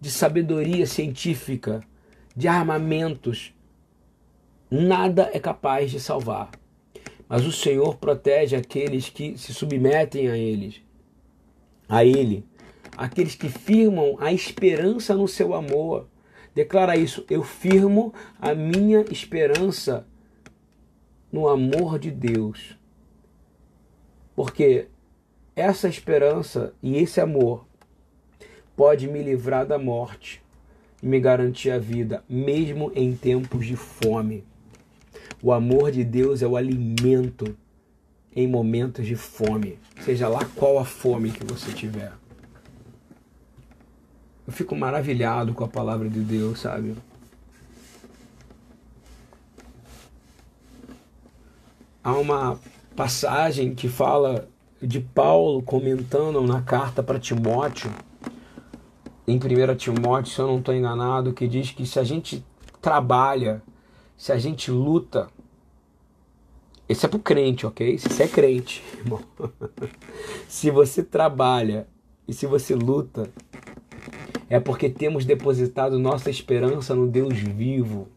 de 0.00 0.08
sabedoria 0.12 0.86
científica, 0.86 1.82
de 2.36 2.46
armamentos, 2.46 3.52
nada 4.70 5.28
é 5.32 5.40
capaz 5.40 5.90
de 5.90 5.98
salvar. 5.98 6.52
Mas 7.28 7.44
o 7.44 7.50
Senhor 7.50 7.96
protege 7.96 8.54
aqueles 8.54 9.10
que 9.10 9.36
se 9.36 9.52
submetem 9.52 10.28
a 10.28 10.38
eles, 10.38 10.80
a 11.88 12.04
ele, 12.04 12.46
aqueles 12.96 13.34
que 13.34 13.48
firmam 13.48 14.16
a 14.20 14.32
esperança 14.32 15.16
no 15.16 15.26
seu 15.26 15.52
amor. 15.52 16.06
Declara 16.58 16.96
isso, 16.96 17.24
eu 17.30 17.44
firmo 17.44 18.12
a 18.40 18.52
minha 18.52 19.04
esperança 19.12 20.04
no 21.30 21.48
amor 21.48 22.00
de 22.00 22.10
Deus. 22.10 22.76
Porque 24.34 24.88
essa 25.54 25.88
esperança 25.88 26.74
e 26.82 26.96
esse 26.96 27.20
amor 27.20 27.64
pode 28.74 29.06
me 29.06 29.22
livrar 29.22 29.66
da 29.66 29.78
morte 29.78 30.42
e 31.00 31.06
me 31.06 31.20
garantir 31.20 31.70
a 31.70 31.78
vida, 31.78 32.24
mesmo 32.28 32.90
em 32.92 33.14
tempos 33.14 33.64
de 33.64 33.76
fome. 33.76 34.44
O 35.40 35.52
amor 35.52 35.92
de 35.92 36.02
Deus 36.02 36.42
é 36.42 36.46
o 36.48 36.56
alimento 36.56 37.56
em 38.34 38.48
momentos 38.48 39.06
de 39.06 39.14
fome, 39.14 39.78
seja 40.04 40.26
lá 40.26 40.44
qual 40.56 40.76
a 40.80 40.84
fome 40.84 41.30
que 41.30 41.44
você 41.44 41.72
tiver. 41.72 42.10
Eu 44.48 44.52
fico 44.54 44.74
maravilhado 44.74 45.52
com 45.52 45.62
a 45.62 45.68
palavra 45.68 46.08
de 46.08 46.20
Deus, 46.20 46.60
sabe? 46.60 46.96
Há 52.02 52.12
uma 52.14 52.58
passagem 52.96 53.74
que 53.74 53.90
fala 53.90 54.48
de 54.80 55.00
Paulo 55.00 55.60
comentando 55.60 56.40
na 56.40 56.62
carta 56.62 57.02
para 57.02 57.18
Timóteo, 57.18 57.90
em 59.26 59.36
1 59.36 59.76
Timóteo, 59.76 60.32
se 60.32 60.40
eu 60.40 60.46
não 60.46 60.60
estou 60.60 60.74
enganado, 60.74 61.34
que 61.34 61.46
diz 61.46 61.70
que 61.72 61.84
se 61.84 61.98
a 61.98 62.04
gente 62.04 62.42
trabalha, 62.80 63.62
se 64.16 64.32
a 64.32 64.38
gente 64.38 64.70
luta, 64.70 65.28
esse 66.88 67.04
é 67.04 67.08
pro 67.10 67.18
crente, 67.18 67.66
ok? 67.66 67.98
Se 67.98 68.08
você 68.08 68.22
é 68.22 68.28
crente, 68.28 68.82
irmão. 68.96 69.20
se 70.48 70.70
você 70.70 71.02
trabalha 71.02 71.86
e 72.26 72.32
se 72.32 72.46
você 72.46 72.74
luta, 72.74 73.30
é 74.50 74.58
porque 74.58 74.88
temos 74.88 75.24
depositado 75.24 75.98
nossa 75.98 76.30
esperança 76.30 76.94
no 76.94 77.06
Deus 77.06 77.38
vivo. 77.38 78.08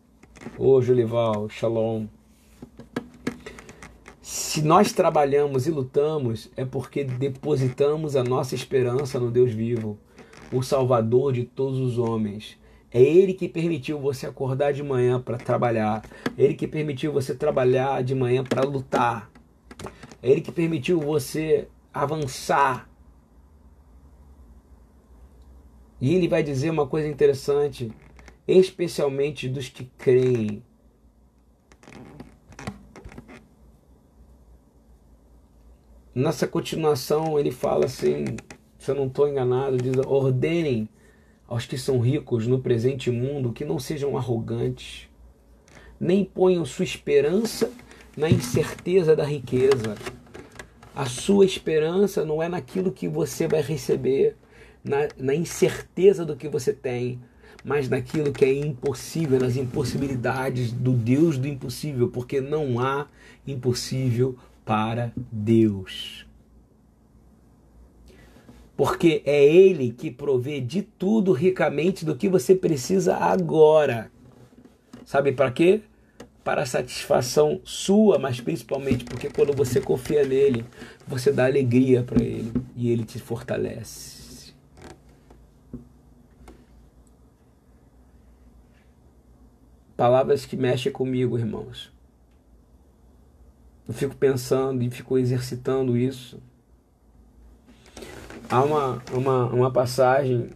Ô, 0.57 0.75
oh, 0.75 0.81
Julival, 0.81 1.49
shalom. 1.49 2.05
Se 4.21 4.61
nós 4.61 4.93
trabalhamos 4.93 5.67
e 5.67 5.71
lutamos, 5.71 6.49
é 6.55 6.63
porque 6.63 7.03
depositamos 7.03 8.15
a 8.15 8.23
nossa 8.23 8.55
esperança 8.55 9.19
no 9.19 9.29
Deus 9.29 9.51
vivo, 9.51 9.97
o 10.51 10.61
Salvador 10.61 11.33
de 11.33 11.43
todos 11.43 11.79
os 11.79 11.97
homens. 11.97 12.57
É 12.93 13.01
Ele 13.01 13.33
que 13.33 13.47
permitiu 13.47 13.99
você 13.99 14.27
acordar 14.27 14.73
de 14.73 14.83
manhã 14.83 15.21
para 15.21 15.37
trabalhar. 15.37 16.03
É 16.37 16.43
Ele 16.43 16.53
que 16.53 16.67
permitiu 16.67 17.13
você 17.13 17.33
trabalhar 17.33 18.03
de 18.03 18.13
manhã 18.13 18.43
para 18.43 18.63
lutar. 18.63 19.31
É 20.21 20.29
Ele 20.29 20.41
que 20.41 20.51
permitiu 20.51 20.99
você 20.99 21.67
avançar. 21.93 22.90
E 26.01 26.15
Ele 26.15 26.27
vai 26.27 26.41
dizer 26.41 26.71
uma 26.71 26.87
coisa 26.87 27.07
interessante, 27.07 27.91
especialmente 28.47 29.47
dos 29.47 29.69
que 29.69 29.85
creem. 29.99 30.63
Nessa 36.13 36.45
continuação, 36.45 37.39
ele 37.39 37.51
fala 37.51 37.85
assim: 37.85 38.25
se 38.77 38.91
eu 38.91 38.95
não 38.95 39.07
estou 39.07 39.29
enganado, 39.29 39.77
diz: 39.77 39.95
ordenem 40.05 40.89
aos 41.47 41.65
que 41.65 41.77
são 41.77 41.99
ricos 41.99 42.47
no 42.47 42.59
presente 42.59 43.09
mundo 43.11 43.53
que 43.53 43.63
não 43.63 43.79
sejam 43.79 44.17
arrogantes, 44.17 45.07
nem 45.99 46.25
ponham 46.25 46.65
sua 46.65 46.83
esperança 46.83 47.71
na 48.17 48.29
incerteza 48.29 49.15
da 49.15 49.23
riqueza. 49.23 49.95
A 50.93 51.05
sua 51.05 51.45
esperança 51.45 52.25
não 52.25 52.43
é 52.43 52.49
naquilo 52.49 52.91
que 52.91 53.07
você 53.07 53.47
vai 53.47 53.61
receber, 53.61 54.35
na, 54.83 55.07
na 55.17 55.35
incerteza 55.35 56.25
do 56.25 56.35
que 56.35 56.47
você 56.47 56.73
tem, 56.73 57.19
mas 57.63 57.87
naquilo 57.87 58.31
que 58.31 58.43
é 58.43 58.53
impossível, 58.53 59.39
nas 59.39 59.55
impossibilidades 59.55 60.71
do 60.71 60.91
Deus 60.91 61.37
do 61.37 61.47
impossível, 61.47 62.09
porque 62.09 62.41
não 62.41 62.79
há 62.79 63.07
impossível 63.45 64.35
para 64.65 65.11
Deus. 65.31 66.25
Porque 68.75 69.21
é 69.25 69.43
Ele 69.45 69.91
que 69.91 70.09
provê 70.09 70.59
de 70.59 70.81
tudo 70.81 71.33
ricamente 71.33 72.03
do 72.03 72.15
que 72.15 72.27
você 72.27 72.55
precisa 72.55 73.15
agora. 73.15 74.11
Sabe 75.05 75.31
para 75.33 75.51
quê? 75.51 75.81
Para 76.43 76.63
a 76.63 76.65
satisfação 76.65 77.61
sua, 77.63 78.17
mas 78.17 78.41
principalmente 78.41 79.03
porque 79.03 79.29
quando 79.29 79.55
você 79.55 79.79
confia 79.79 80.25
nele, 80.25 80.65
você 81.05 81.31
dá 81.31 81.45
alegria 81.45 82.01
para 82.01 82.23
ele 82.23 82.51
e 82.75 82.89
ele 82.89 83.03
te 83.03 83.19
fortalece. 83.19 84.20
Palavras 90.01 90.47
que 90.47 90.57
mexem 90.57 90.91
comigo, 90.91 91.37
irmãos. 91.37 91.91
Eu 93.87 93.93
fico 93.93 94.15
pensando 94.15 94.81
e 94.81 94.89
fico 94.89 95.15
exercitando 95.15 95.95
isso. 95.95 96.41
Há 98.49 98.63
uma, 98.63 99.03
uma, 99.13 99.45
uma 99.45 99.71
passagem, 99.71 100.49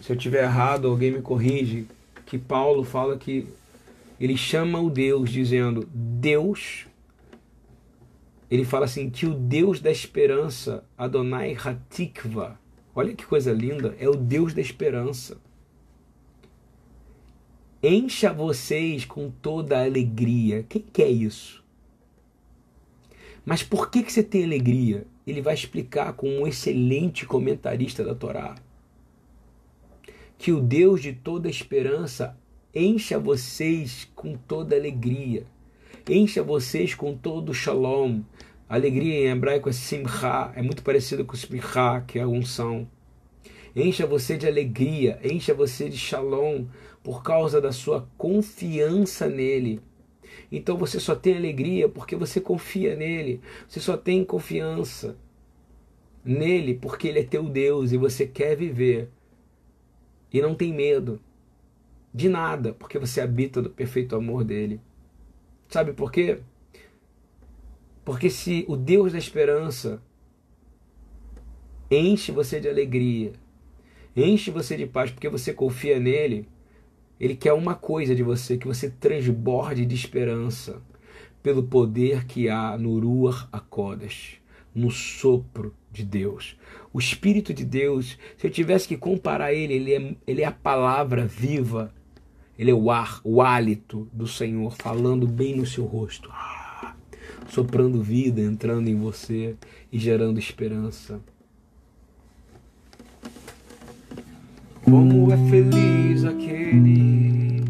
se 0.00 0.10
eu 0.10 0.16
tiver 0.16 0.44
errado, 0.44 0.88
alguém 0.88 1.10
me 1.10 1.20
corrige, 1.20 1.86
que 2.24 2.38
Paulo 2.38 2.82
fala 2.82 3.18
que 3.18 3.46
ele 4.18 4.38
chama 4.38 4.80
o 4.80 4.88
Deus 4.88 5.28
dizendo: 5.28 5.86
Deus. 5.92 6.86
Ele 8.50 8.64
fala 8.64 8.86
assim: 8.86 9.10
que 9.10 9.26
o 9.26 9.34
Deus 9.34 9.80
da 9.82 9.90
esperança, 9.90 10.82
Adonai 10.96 11.54
Hatikva, 11.62 12.58
olha 12.94 13.14
que 13.14 13.26
coisa 13.26 13.52
linda, 13.52 13.94
é 14.00 14.08
o 14.08 14.16
Deus 14.16 14.54
da 14.54 14.62
esperança. 14.62 15.36
Encha 17.84 18.32
vocês 18.32 19.04
com 19.04 19.28
toda 19.28 19.76
a 19.76 19.84
alegria. 19.84 20.64
Quem 20.68 20.82
quer 20.92 21.10
isso? 21.10 21.64
Mas 23.44 23.64
por 23.64 23.90
que, 23.90 24.04
que 24.04 24.12
você 24.12 24.22
tem 24.22 24.44
alegria? 24.44 25.04
Ele 25.26 25.42
vai 25.42 25.52
explicar 25.54 26.12
com 26.12 26.28
um 26.28 26.46
excelente 26.46 27.26
comentarista 27.26 28.04
da 28.04 28.14
Torá. 28.14 28.54
Que 30.38 30.52
o 30.52 30.60
Deus 30.60 31.02
de 31.02 31.12
toda 31.12 31.50
esperança 31.50 32.38
encha 32.72 33.18
vocês 33.18 34.08
com 34.14 34.36
toda 34.36 34.76
alegria. 34.76 35.44
Encha 36.08 36.40
vocês 36.40 36.94
com 36.94 37.16
todo 37.16 37.52
shalom. 37.52 38.20
Alegria 38.68 39.26
em 39.26 39.30
hebraico 39.30 39.68
é 39.68 39.72
simcha, 39.72 40.52
é 40.54 40.62
muito 40.62 40.84
parecido 40.84 41.24
com 41.24 41.34
simcha, 41.34 42.04
que 42.06 42.20
é 42.20 42.24
unção. 42.24 42.86
Encha 43.74 44.06
você 44.06 44.36
de 44.36 44.46
alegria, 44.46 45.18
encha 45.24 45.52
você 45.52 45.88
de 45.88 45.96
shalom 45.96 46.66
por 47.02 47.22
causa 47.22 47.60
da 47.60 47.72
sua 47.72 48.08
confiança 48.16 49.28
nele 49.28 49.82
então 50.50 50.76
você 50.76 51.00
só 51.00 51.14
tem 51.14 51.36
alegria 51.36 51.88
porque 51.88 52.14
você 52.14 52.40
confia 52.40 52.94
nele. 52.94 53.40
Você 53.66 53.80
só 53.80 53.96
tem 53.96 54.24
confiança 54.24 55.16
nele 56.24 56.74
porque 56.74 57.08
ele 57.08 57.20
é 57.20 57.24
teu 57.24 57.48
Deus 57.48 57.92
e 57.92 57.96
você 57.96 58.26
quer 58.26 58.56
viver. 58.56 59.08
E 60.32 60.40
não 60.40 60.54
tem 60.54 60.72
medo 60.72 61.20
de 62.14 62.28
nada, 62.28 62.74
porque 62.74 62.98
você 62.98 63.20
habita 63.20 63.62
do 63.62 63.70
perfeito 63.70 64.14
amor 64.14 64.44
dele. 64.44 64.80
Sabe 65.68 65.94
por 65.94 66.12
quê? 66.12 66.40
Porque 68.04 68.28
se 68.28 68.64
o 68.68 68.76
Deus 68.76 69.12
da 69.12 69.18
esperança 69.18 70.02
enche 71.90 72.32
você 72.32 72.60
de 72.60 72.68
alegria, 72.68 73.32
enche 74.14 74.50
você 74.50 74.76
de 74.76 74.86
paz 74.86 75.10
porque 75.10 75.28
você 75.28 75.54
confia 75.54 75.98
nele, 75.98 76.46
ele 77.22 77.36
quer 77.36 77.52
uma 77.52 77.76
coisa 77.76 78.16
de 78.16 78.22
você, 78.24 78.58
que 78.58 78.66
você 78.66 78.90
transborde 78.90 79.86
de 79.86 79.94
esperança 79.94 80.82
pelo 81.40 81.62
poder 81.62 82.24
que 82.24 82.48
há 82.48 82.76
no 82.76 82.98
Ruach 82.98 83.46
HaKodesh, 83.52 84.38
no 84.74 84.90
sopro 84.90 85.72
de 85.92 86.04
Deus. 86.04 86.56
O 86.92 86.98
Espírito 86.98 87.54
de 87.54 87.64
Deus, 87.64 88.18
se 88.36 88.44
eu 88.44 88.50
tivesse 88.50 88.88
que 88.88 88.96
comparar 88.96 89.52
ele, 89.54 89.74
ele 89.74 89.94
é, 89.94 90.16
ele 90.26 90.42
é 90.42 90.46
a 90.46 90.50
palavra 90.50 91.24
viva, 91.24 91.94
ele 92.58 92.72
é 92.72 92.74
o 92.74 92.90
ar, 92.90 93.20
o 93.22 93.40
hálito 93.40 94.08
do 94.12 94.26
Senhor 94.26 94.74
falando 94.74 95.24
bem 95.24 95.54
no 95.54 95.64
seu 95.64 95.84
rosto, 95.84 96.28
ah, 96.32 96.96
soprando 97.48 98.02
vida, 98.02 98.40
entrando 98.40 98.88
em 98.88 98.96
você 98.96 99.54
e 99.92 99.98
gerando 99.98 100.40
esperança. 100.40 101.20
Como 104.84 105.32
é 105.32 105.36
feliz 105.48 106.24
aquele 106.24 107.62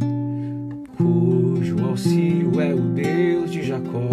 cujo 0.96 1.84
auxílio 1.84 2.58
é 2.58 2.72
o 2.72 2.80
Deus 2.80 3.52
de 3.52 3.62
Jacó, 3.62 4.08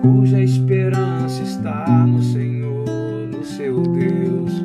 cuja 0.00 0.40
esperança 0.40 1.42
está 1.42 2.06
no 2.06 2.22
Senhor, 2.22 2.86
no 3.32 3.44
seu 3.44 3.82
Deus. 3.82 4.64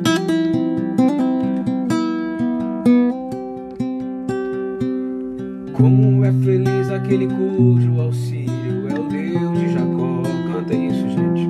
Como 5.72 6.24
é 6.24 6.32
feliz 6.32 6.90
aquele 6.90 7.26
cujo 7.26 8.00
auxílio 8.00 8.88
é 8.88 9.00
o 9.00 9.08
Deus 9.08 9.58
de 9.58 9.72
Jacó, 9.72 10.22
canta 10.46 10.74
isso, 10.74 11.08
gente, 11.08 11.48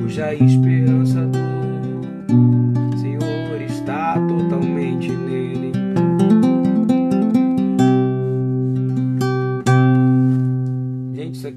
cuja 0.00 0.34
esperança 0.34 1.29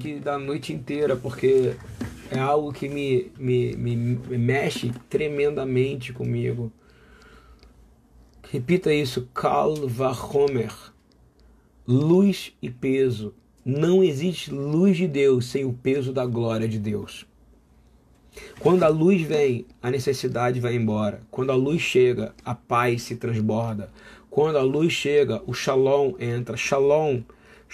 Gente, 0.04 0.10
isso 0.10 0.18
aqui 0.18 0.20
dá 0.20 0.34
a 0.34 0.38
noite 0.38 0.72
inteira, 0.72 1.16
porque 1.16 1.74
é 2.30 2.38
algo 2.38 2.72
que 2.72 2.88
me, 2.88 3.32
me, 3.38 3.74
me, 3.74 3.96
me 3.96 4.38
mexe 4.38 4.92
tremendamente 5.08 6.12
comigo. 6.12 6.70
Repita 8.50 8.92
isso, 8.92 9.28
Kal 9.32 9.74
Vahomer. 9.88 10.72
Luz 11.86 12.52
e 12.60 12.70
peso. 12.70 13.34
Não 13.64 14.04
existe 14.04 14.50
luz 14.52 14.96
de 14.96 15.08
Deus 15.08 15.46
sem 15.46 15.64
o 15.64 15.72
peso 15.72 16.12
da 16.12 16.26
glória 16.26 16.68
de 16.68 16.78
Deus. 16.78 17.26
Quando 18.60 18.82
a 18.82 18.88
luz 18.88 19.22
vem, 19.22 19.64
a 19.82 19.90
necessidade 19.90 20.60
vai 20.60 20.74
embora. 20.74 21.22
Quando 21.30 21.50
a 21.50 21.54
luz 21.54 21.80
chega, 21.80 22.34
a 22.44 22.54
paz 22.54 23.02
se 23.02 23.16
transborda. 23.16 23.90
Quando 24.28 24.58
a 24.58 24.62
luz 24.62 24.92
chega, 24.92 25.42
o 25.46 25.54
shalom 25.54 26.14
entra. 26.18 26.56
Shalom 26.56 27.22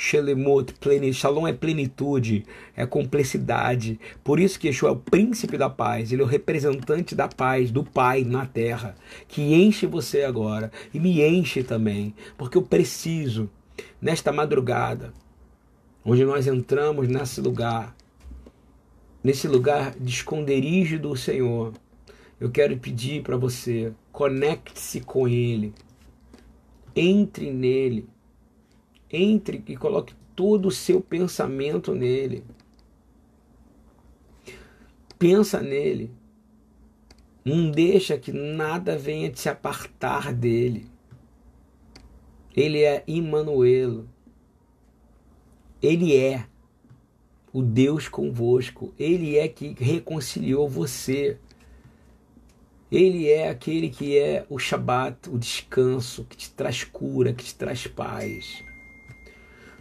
Shelemut, 0.02 0.72
plenitude. 0.80 1.12
Shalom 1.12 1.46
é 1.46 1.52
plenitude, 1.52 2.46
é 2.74 2.86
complexidade. 2.86 4.00
Por 4.24 4.40
isso 4.40 4.58
que 4.58 4.68
Yeshua 4.68 4.88
é 4.88 4.92
o 4.92 4.96
príncipe 4.96 5.58
da 5.58 5.68
paz, 5.68 6.10
ele 6.10 6.22
é 6.22 6.24
o 6.24 6.28
representante 6.28 7.14
da 7.14 7.28
paz, 7.28 7.70
do 7.70 7.84
Pai 7.84 8.24
na 8.24 8.46
terra, 8.46 8.96
que 9.28 9.42
enche 9.52 9.86
você 9.86 10.22
agora 10.22 10.72
e 10.94 10.98
me 10.98 11.20
enche 11.20 11.62
também, 11.62 12.14
porque 12.38 12.56
eu 12.56 12.62
preciso, 12.62 13.50
nesta 14.00 14.32
madrugada, 14.32 15.12
onde 16.02 16.24
nós 16.24 16.46
entramos 16.46 17.06
nesse 17.06 17.42
lugar, 17.42 17.94
nesse 19.22 19.46
lugar 19.46 19.94
de 20.00 20.14
esconderijo 20.14 20.98
do 20.98 21.14
Senhor, 21.14 21.74
eu 22.40 22.50
quero 22.50 22.74
pedir 22.78 23.22
para 23.22 23.36
você, 23.36 23.92
conecte-se 24.10 25.02
com 25.02 25.28
Ele, 25.28 25.74
entre 26.96 27.50
nele 27.52 28.08
entre 29.12 29.62
e 29.66 29.76
coloque 29.76 30.14
todo 30.34 30.68
o 30.68 30.70
seu 30.70 31.00
pensamento 31.00 31.94
nele. 31.94 32.44
Pensa 35.18 35.60
nele. 35.60 36.10
Não 37.44 37.70
deixa 37.70 38.18
que 38.18 38.32
nada 38.32 38.96
venha 38.96 39.30
te 39.30 39.48
apartar 39.48 40.32
dele. 40.32 40.86
Ele 42.56 42.82
é 42.82 43.02
Immanuelo. 43.06 44.08
Ele 45.82 46.16
é 46.16 46.46
o 47.52 47.62
Deus 47.62 48.08
convosco. 48.08 48.94
Ele 48.98 49.36
é 49.36 49.48
que 49.48 49.74
reconciliou 49.78 50.68
você. 50.68 51.38
Ele 52.90 53.28
é 53.28 53.48
aquele 53.48 53.88
que 53.88 54.18
é 54.18 54.44
o 54.48 54.58
Shabat, 54.58 55.30
o 55.30 55.38
descanso, 55.38 56.24
que 56.24 56.36
te 56.36 56.50
traz 56.50 56.82
cura, 56.82 57.32
que 57.32 57.44
te 57.44 57.54
traz 57.54 57.86
paz. 57.86 58.64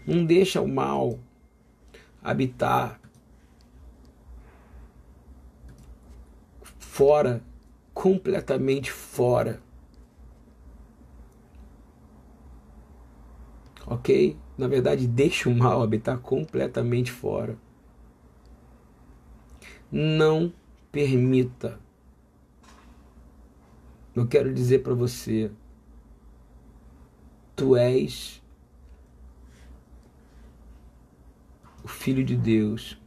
Não 0.10 0.26
deixa 0.26 0.60
o 0.60 0.68
mal 0.68 1.20
habitar 2.24 2.99
fora, 6.80 7.43
completamente 7.93 8.91
fora. 8.91 9.62
Ok? 13.86 14.36
Na 14.57 14.68
verdade, 14.68 15.07
deixa 15.07 15.47
o 15.47 15.53
mal 15.53 15.84
habitar 15.84 16.18
completamente 16.18 17.12
fora. 17.12 17.55
Não 19.91 20.51
permita. 20.91 21.80
Eu 24.16 24.28
quero 24.28 24.51
dizer 24.51 24.80
para 24.80 24.95
você, 24.95 25.51
tu 27.55 27.76
és 27.76 28.39
Filho 31.90 32.24
de 32.24 32.36
Deus. 32.36 32.99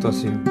situación. 0.00 0.49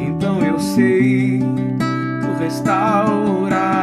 Então 0.00 0.44
eu 0.44 0.58
sei 0.58 1.40
tu 1.40 2.42
restaurar. 2.42 3.75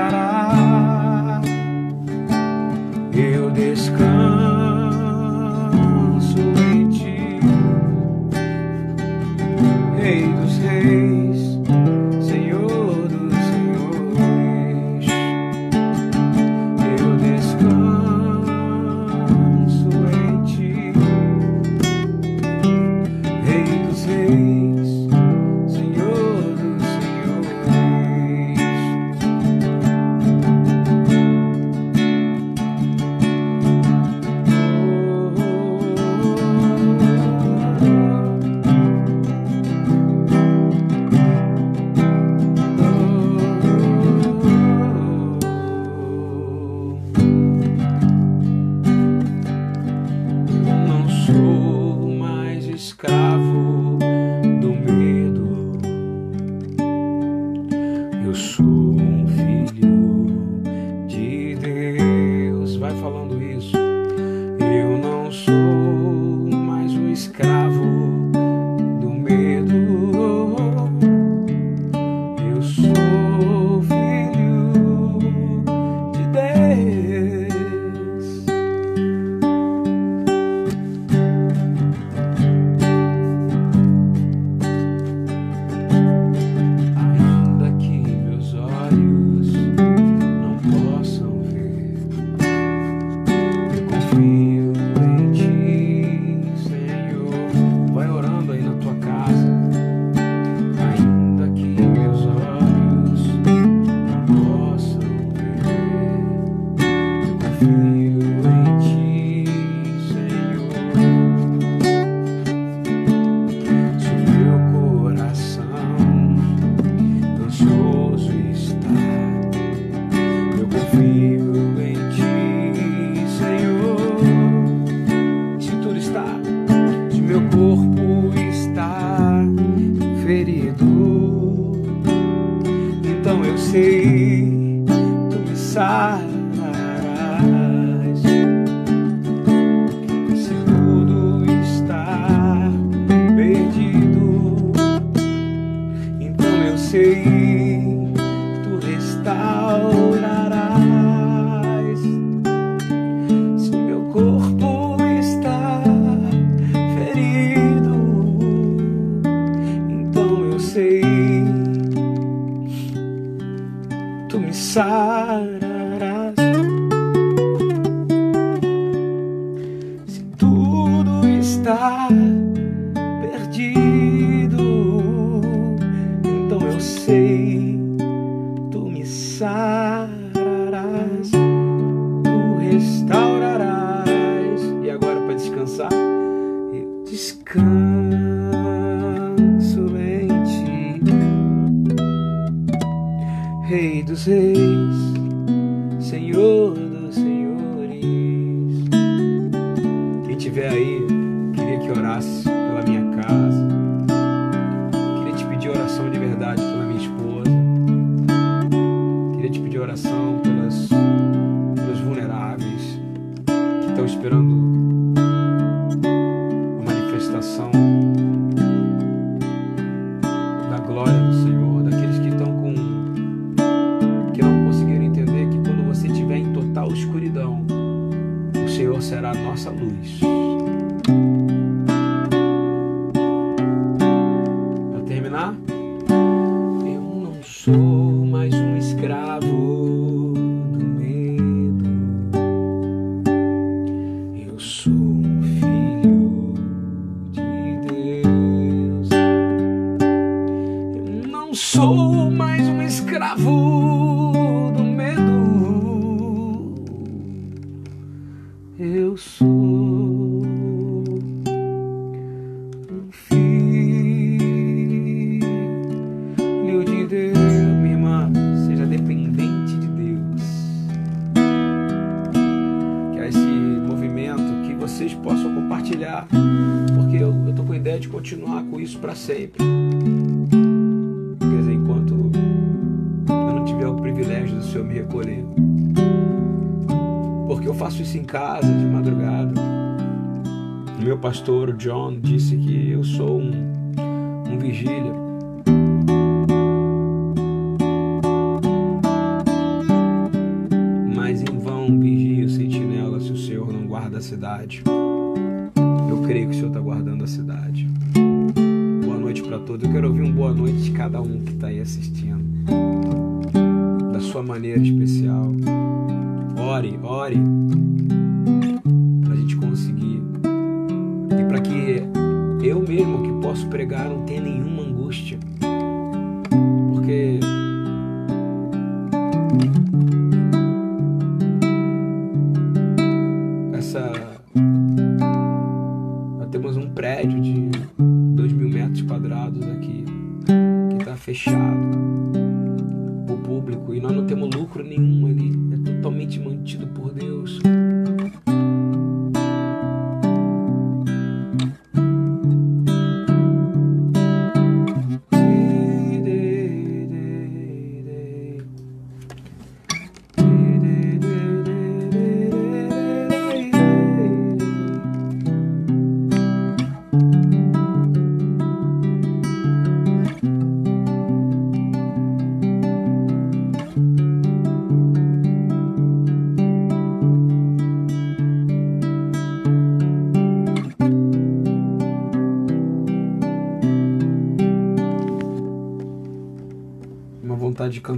감사합니다. 235.44 235.83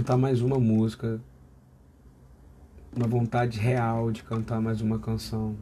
cantar 0.06 0.18
mais 0.18 0.40
uma 0.40 0.56
música, 0.56 1.20
uma 2.94 3.08
vontade 3.08 3.58
real 3.58 4.12
de 4.12 4.22
cantar 4.22 4.60
mais 4.60 4.80
uma 4.80 5.00
canção. 5.00 5.56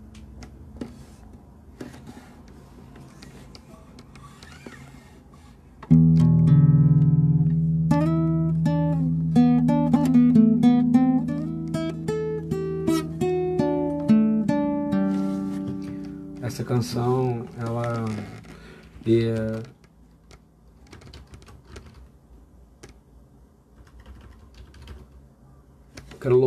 Essa 16.43 16.63
canção, 16.63 17.47
ela 17.59 18.05
é 19.07 19.74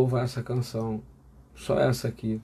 louvar 0.08 0.24
essa 0.24 0.42
canção. 0.42 1.02
Só 1.54 1.78
essa 1.78 2.08
aqui. 2.08 2.40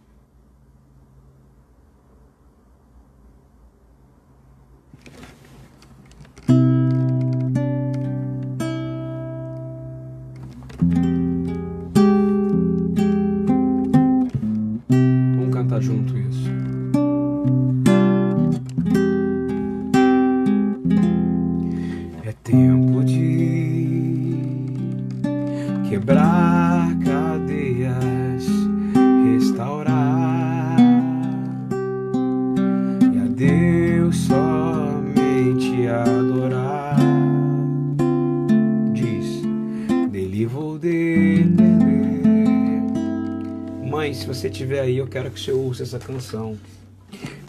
eu 45.04 45.08
quero 45.08 45.30
que 45.30 45.38
você 45.38 45.52
ouça 45.52 45.82
essa 45.82 45.98
canção. 45.98 46.58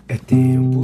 É 0.08 0.18
tempo 0.18 0.75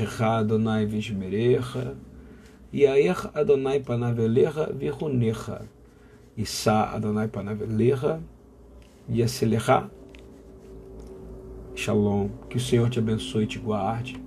Yevarechecha 0.00 0.38
Adonai 0.38 0.86
vishmerecha. 0.86 1.96
Yair 2.72 3.30
Adonai 3.34 3.80
panavelecha 3.80 4.72
virunecha. 4.72 5.66
Issa 6.36 6.94
Adonai 6.94 7.28
panavelecha. 7.28 8.20
Yaselecha. 9.08 9.90
Shalom. 11.74 12.30
Que 12.48 12.56
o 12.56 12.60
Senhor 12.60 12.88
te 12.88 12.98
abençoe 12.98 13.44
e 13.44 13.46
te 13.46 13.58
guarde. 13.58 14.20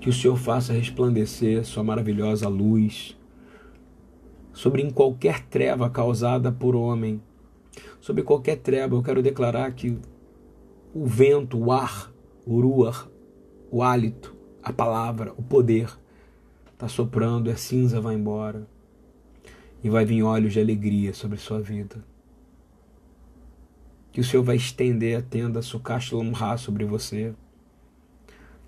Que 0.00 0.08
o 0.08 0.12
Senhor 0.12 0.36
faça 0.36 0.72
resplandecer 0.72 1.64
sua 1.64 1.84
maravilhosa 1.84 2.48
luz 2.48 3.16
sobre 4.52 4.82
em 4.82 4.90
qualquer 4.90 5.46
treva 5.46 5.90
causada 5.90 6.50
por 6.50 6.74
homem. 6.74 7.20
Sobre 8.00 8.22
qualquer 8.22 8.56
treva, 8.56 8.94
eu 8.94 9.02
quero 9.02 9.22
declarar 9.22 9.72
que 9.72 9.98
o 10.94 11.06
vento, 11.06 11.58
o 11.58 11.70
ar, 11.70 12.12
o 12.46 12.60
ruar, 12.60 13.09
o 13.70 13.82
hálito, 13.82 14.34
a 14.62 14.72
palavra, 14.72 15.32
o 15.36 15.42
poder 15.42 15.90
está 16.72 16.88
soprando 16.88 17.50
a 17.50 17.56
cinza 17.56 18.00
vai 18.00 18.14
embora. 18.14 18.66
E 19.82 19.88
vai 19.88 20.04
vir 20.04 20.22
olhos 20.22 20.52
de 20.52 20.60
alegria 20.60 21.14
sobre 21.14 21.38
sua 21.38 21.60
vida. 21.60 22.04
Que 24.12 24.20
o 24.20 24.24
Senhor 24.24 24.42
vai 24.42 24.56
estender 24.56 25.18
a 25.18 25.22
tenda 25.22 25.60
Lomra 26.12 26.58
sobre 26.58 26.84
você 26.84 27.34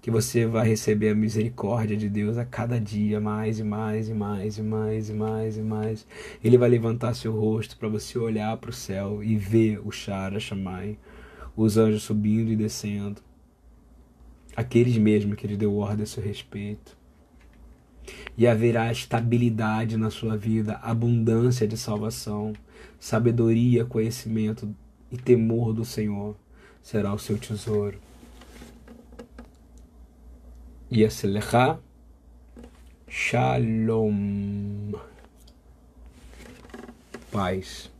que 0.03 0.11
você 0.11 0.45
vai 0.47 0.67
receber 0.67 1.11
a 1.11 1.15
misericórdia 1.15 1.97
de 1.97 2.09
Deus 2.09 2.37
a 2.37 2.45
cada 2.45 2.81
dia, 2.81 3.21
mais 3.21 3.61
e 3.61 3.65
mais 3.65 4.09
e 4.09 4.13
mais 4.13 4.59
e 4.59 4.63
mais 4.63 5.09
e 5.09 5.13
mais 5.13 5.57
e 5.57 5.63
mais. 5.63 6.07
Ele 6.43 6.59
vai 6.59 6.69
levantar 6.69 7.15
seu 7.15 7.33
rosto 7.33 7.77
para 7.77 7.89
você 7.89 8.19
olhar 8.19 8.57
para 8.57 8.71
o 8.71 8.73
céu 8.73 9.23
e 9.23 9.37
ver 9.37 9.81
o 9.87 9.93
Shara 9.93 10.41
Shamai, 10.41 10.99
os 11.57 11.77
anjos 11.77 12.03
subindo 12.03 12.51
e 12.51 12.57
descendo, 12.57 13.23
aqueles 14.57 14.97
mesmos 14.97 15.37
que 15.37 15.47
ele 15.47 15.57
deu 15.57 15.77
ordem 15.77 16.03
a 16.03 16.07
seu 16.07 16.23
respeito. 16.23 16.97
E 18.37 18.47
haverá 18.47 18.91
estabilidade 18.91 19.97
na 19.97 20.11
sua 20.11 20.37
vida, 20.37 20.79
abundância 20.83 21.67
de 21.67 21.77
salvação, 21.77 22.53
sabedoria, 22.99 23.85
conhecimento 23.85 24.75
e 25.11 25.17
temor 25.17 25.73
do 25.73 25.85
Senhor 25.85 26.37
será 26.83 27.15
o 27.15 27.19
seu 27.19 27.39
tesouro. 27.39 27.99
Yaslecha 30.91 31.79
Shalom. 33.09 34.93
Paz. 37.31 37.91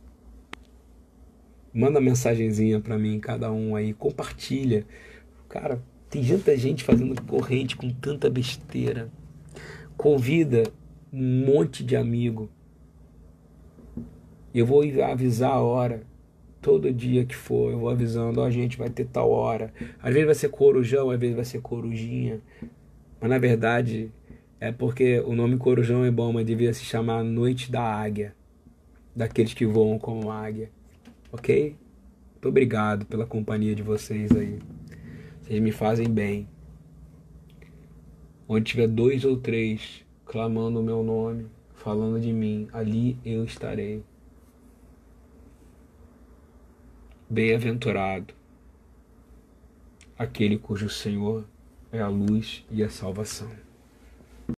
Manda 1.71 2.01
mensagenzinha 2.01 2.79
para 2.79 2.97
mim, 2.97 3.19
cada 3.19 3.51
um 3.51 3.75
aí, 3.75 3.93
compartilha. 3.93 4.85
Cara, 5.47 5.81
tem 6.13 6.23
tanta 6.23 6.55
gente 6.55 6.83
fazendo 6.83 7.19
corrente 7.23 7.75
com 7.75 7.89
tanta 7.89 8.29
besteira. 8.29 9.09
Convida 9.97 10.61
um 11.11 11.43
monte 11.43 11.83
de 11.83 11.95
amigo. 11.95 12.51
Eu 14.53 14.63
vou 14.63 14.83
avisar 15.03 15.53
a 15.53 15.59
hora 15.59 16.03
todo 16.61 16.93
dia 16.93 17.25
que 17.25 17.35
for, 17.35 17.71
eu 17.71 17.79
vou 17.79 17.89
avisando, 17.89 18.41
ó, 18.41 18.45
a 18.45 18.51
gente 18.51 18.77
vai 18.77 18.91
ter 18.91 19.05
tal 19.05 19.31
hora. 19.31 19.73
Às 19.99 20.13
vezes 20.13 20.27
vai 20.27 20.35
ser 20.35 20.49
corujão, 20.49 21.09
às 21.09 21.19
vezes 21.19 21.35
vai 21.35 21.45
ser 21.45 21.61
corujinha. 21.61 22.39
Mas 23.19 23.31
na 23.31 23.39
verdade 23.39 24.11
é 24.59 24.71
porque 24.71 25.19
o 25.21 25.33
nome 25.33 25.57
Corujão 25.57 26.05
é 26.05 26.11
bom, 26.11 26.31
mas 26.31 26.45
devia 26.45 26.73
se 26.75 26.85
chamar 26.85 27.23
Noite 27.23 27.71
da 27.71 27.81
Águia, 27.81 28.35
daqueles 29.15 29.55
que 29.55 29.65
voam 29.65 29.97
como 29.97 30.29
águia. 30.29 30.69
Ok? 31.31 31.75
Muito 32.33 32.49
obrigado 32.49 33.03
pela 33.07 33.25
companhia 33.25 33.73
de 33.73 33.81
vocês 33.81 34.31
aí. 34.31 34.59
Vocês 35.43 35.61
me 35.61 35.73
fazem 35.73 36.09
bem. 36.09 36.47
Onde 38.47 38.63
tiver 38.63 38.87
dois 38.87 39.25
ou 39.25 39.35
três 39.35 40.05
clamando 40.25 40.79
o 40.79 40.83
meu 40.83 41.03
nome, 41.03 41.47
falando 41.73 42.17
de 42.21 42.31
mim, 42.31 42.69
ali 42.71 43.19
eu 43.25 43.43
estarei. 43.43 44.01
Bem-aventurado 47.29 48.33
aquele 50.17 50.57
cujo 50.57 50.89
Senhor 50.89 51.45
é 51.91 51.99
a 51.99 52.07
luz 52.07 52.65
e 52.71 52.81
a 52.81 52.89
salvação. 52.89 53.51